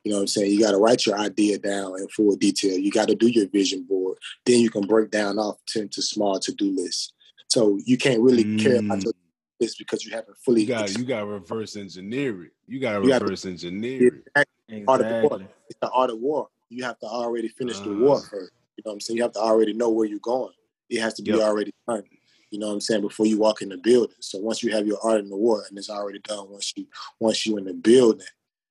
[0.04, 0.52] You know what I'm saying?
[0.52, 2.78] You got to write your idea down in full detail.
[2.78, 4.16] You got to do your vision board.
[4.46, 7.12] Then you can break down off to, into small to do lists.
[7.48, 9.04] So you can't really care about Mm.
[9.04, 9.12] your
[9.60, 12.52] list because you haven't fully You got you got to reverse engineer it.
[12.66, 14.46] You got to reverse engineer it.
[14.86, 15.40] Art of war.
[15.68, 16.48] It's the art of war.
[16.70, 17.94] You have to already finish the Uh.
[17.94, 18.52] war first.
[18.76, 19.16] You know what I'm saying?
[19.16, 20.52] You have to already know where you're going.
[20.88, 21.40] It has to be Yep.
[21.40, 22.04] already done.
[22.50, 23.02] You know what I'm saying?
[23.02, 24.16] Before you walk in the building.
[24.20, 26.86] So once you have your art in the war and it's already done, once you
[27.20, 28.26] once you in the building,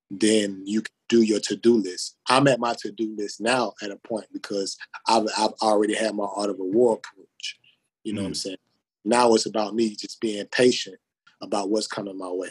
[0.10, 2.18] then you can do your to-do list.
[2.30, 4.78] I'm at my to-do list now at a point because
[5.08, 7.60] I've I've already had my art of a war approach.
[8.04, 8.38] You know what I'm Mm.
[8.38, 8.58] saying?
[9.08, 10.98] Now it's about me just being patient
[11.42, 12.50] about what's coming my way.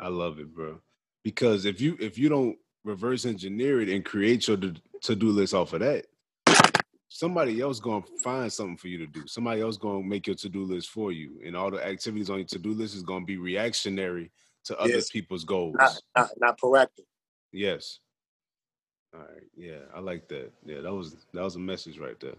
[0.00, 0.80] I love it, bro.
[1.22, 5.54] Because if you if you don't reverse engineer it and create your to do list
[5.54, 6.06] off of that,
[7.08, 9.26] somebody else gonna find something for you to do.
[9.28, 12.38] Somebody else gonna make your to do list for you, and all the activities on
[12.38, 14.32] your to do list is gonna be reactionary
[14.64, 15.10] to other Yes.
[15.10, 15.76] people's goals.
[15.78, 17.06] Not not, not proactive.
[17.52, 18.00] Yes.
[19.14, 19.44] All right.
[19.56, 20.52] Yeah, I like that.
[20.66, 22.36] Yeah, that was that was a message right there.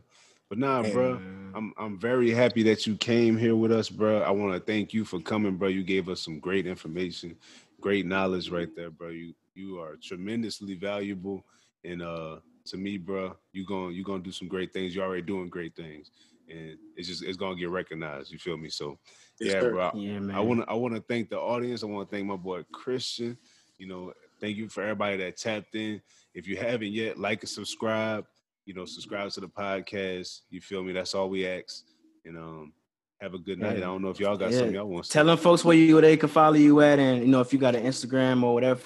[0.50, 1.22] But nah, Yeah, bro,
[1.56, 4.22] I'm I'm very happy that you came here with us, bro.
[4.22, 5.70] I want to thank you for coming, bro.
[5.70, 7.36] You gave us some great information,
[7.82, 9.10] great knowledge right there, bro.
[9.10, 11.46] You you are tremendously valuable,
[11.84, 14.96] and uh, to me, bro, you going you gonna do some great things.
[14.96, 16.12] You're already doing great things,
[16.50, 18.32] and it's just it's gonna get recognized.
[18.32, 18.70] You feel me?
[18.70, 19.00] So
[19.40, 19.72] Yes, yeah, sir.
[19.72, 19.92] bro.
[19.96, 20.36] Yeah, man.
[20.36, 21.84] I want to I want to thank the audience.
[21.84, 23.38] I want to thank my boy Christian.
[23.78, 26.02] You know, thank you for everybody that tapped in.
[26.34, 28.26] If you haven't yet, like and subscribe.
[28.66, 30.42] You know, subscribe to the podcast.
[30.50, 30.92] You feel me?
[30.92, 31.84] That's all we ask.
[32.26, 32.74] And um,
[33.22, 33.78] have a good night.
[33.78, 34.60] I don't know if y'all got Yeah.
[34.60, 36.98] something y'all want to Tell them folks where you where they can follow you at,
[37.00, 38.82] and you know if you got an Instagram or whatever,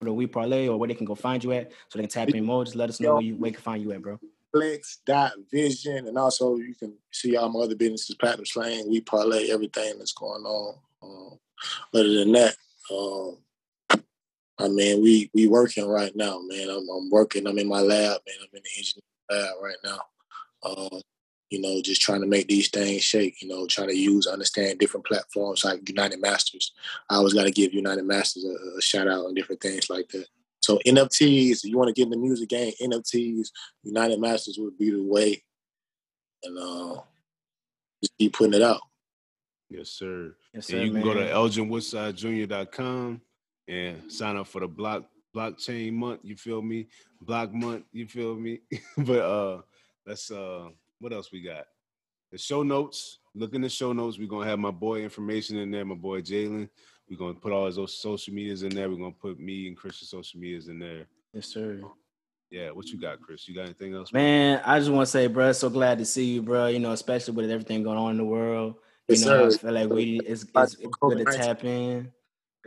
[0.00, 2.10] or the We Parlay or where they can go find you at, so they can
[2.10, 2.64] tap in more.
[2.64, 4.18] Just let us know where you where they can find you at, bro.
[4.52, 9.00] Flex dot vision, and also you can see all my other businesses, Platinum Slang, We
[9.02, 10.78] Parlay, everything that's going on.
[11.02, 11.38] Um,
[11.92, 12.56] other than that,
[12.90, 13.36] um,
[14.58, 16.68] I mean, we we working right now, man.
[16.68, 17.46] I'm, I'm working.
[17.46, 18.36] I'm in my lab, man.
[18.40, 20.00] I'm in the engineering lab right now.
[20.62, 21.00] Um,
[21.50, 23.42] you know, just trying to make these things shake.
[23.42, 26.72] You know, trying to use, understand different platforms like United Masters.
[27.10, 30.08] I always got to give United Masters a, a shout out and different things like
[30.10, 30.26] that.
[30.60, 33.48] So NFTs, you want to get in the music game, NFTs,
[33.82, 35.42] United Masters would be the way.
[36.42, 37.00] And uh,
[38.02, 38.80] just keep putting it out.
[39.68, 40.34] Yes, sir.
[40.54, 41.34] Yes, and sir, you can go to man.
[41.34, 43.20] elginwoodsidejr.com
[43.68, 45.04] and sign up for the block
[45.34, 46.20] blockchain month.
[46.22, 46.88] You feel me?
[47.20, 47.84] Block month.
[47.92, 48.60] You feel me?
[48.98, 49.60] but uh,
[50.06, 50.68] let's uh,
[51.00, 51.66] what else we got?
[52.32, 53.18] The show notes.
[53.34, 54.18] Look in the show notes.
[54.18, 55.84] We're gonna have my boy information in there.
[55.84, 56.68] My boy Jaylin.
[57.08, 58.88] We're gonna put all his those social medias in there.
[58.88, 61.06] We're gonna put me and Christian social medias in there.
[61.32, 61.80] Yes, sir.
[62.50, 63.48] Yeah, what you got, Chris?
[63.48, 64.12] You got anything else?
[64.12, 66.68] Man, I just want to say, bro, so glad to see you, bro.
[66.68, 68.76] You know, especially with everything going on in the world.
[69.08, 72.12] You Yes, know, I feel like we it's, it's, it's good to tap in.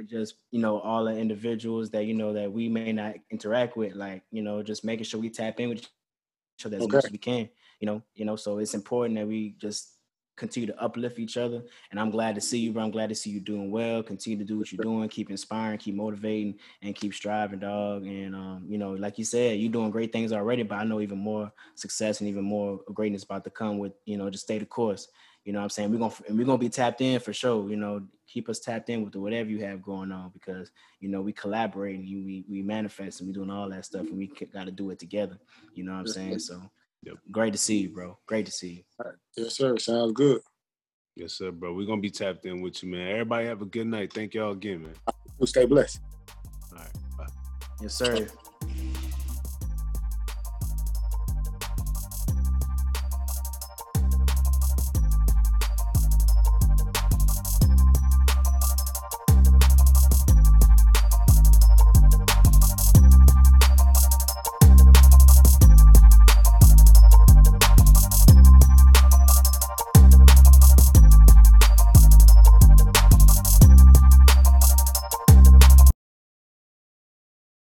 [0.04, 3.94] Just you know, all the individuals that you know that we may not interact with,
[3.96, 7.02] like you know, just making sure we tap in with each other as Okay.
[7.02, 7.50] much as we can.
[7.80, 9.96] You know, you know, so it's important that we just
[10.38, 11.64] continue to uplift each other.
[11.92, 12.84] And I'm glad to see you, bro.
[12.84, 14.04] I'm glad to see you doing well.
[14.04, 15.10] Continue to do what you're doing.
[15.10, 15.80] Keep inspiring.
[15.80, 18.06] Keep motivating, and keep striving, dog.
[18.06, 20.64] And um, you know, like you said, you're doing great things already.
[20.64, 24.18] But I know even more success and even more greatness about to come with you
[24.18, 25.08] know just stay the course.
[25.48, 25.92] You know what I'm saying?
[25.94, 27.70] We're gonna and we're gonna be tapped in for sure.
[27.70, 31.08] You know, keep us tapped in with the, whatever you have going on because you
[31.08, 34.18] know we collaborate and you, we we manifest and we doing all that stuff and
[34.18, 35.40] we got to do it together.
[35.74, 36.40] You know what I'm saying?
[36.40, 36.62] So
[37.04, 37.16] Yep.
[37.32, 38.18] great to see you, bro.
[38.26, 39.12] Great to see you.
[39.38, 39.78] Yes, sir.
[39.78, 40.42] Sounds good.
[41.16, 41.74] Yes, sir, bro.
[41.74, 43.08] We're gonna be tapped in with you, man.
[43.08, 44.12] Everybody have a good night.
[44.12, 44.96] Thank y'all again, man.
[45.46, 46.02] Stay blessed.
[46.74, 46.92] All right.
[47.18, 47.28] Bye.
[47.80, 48.28] Yes, sir.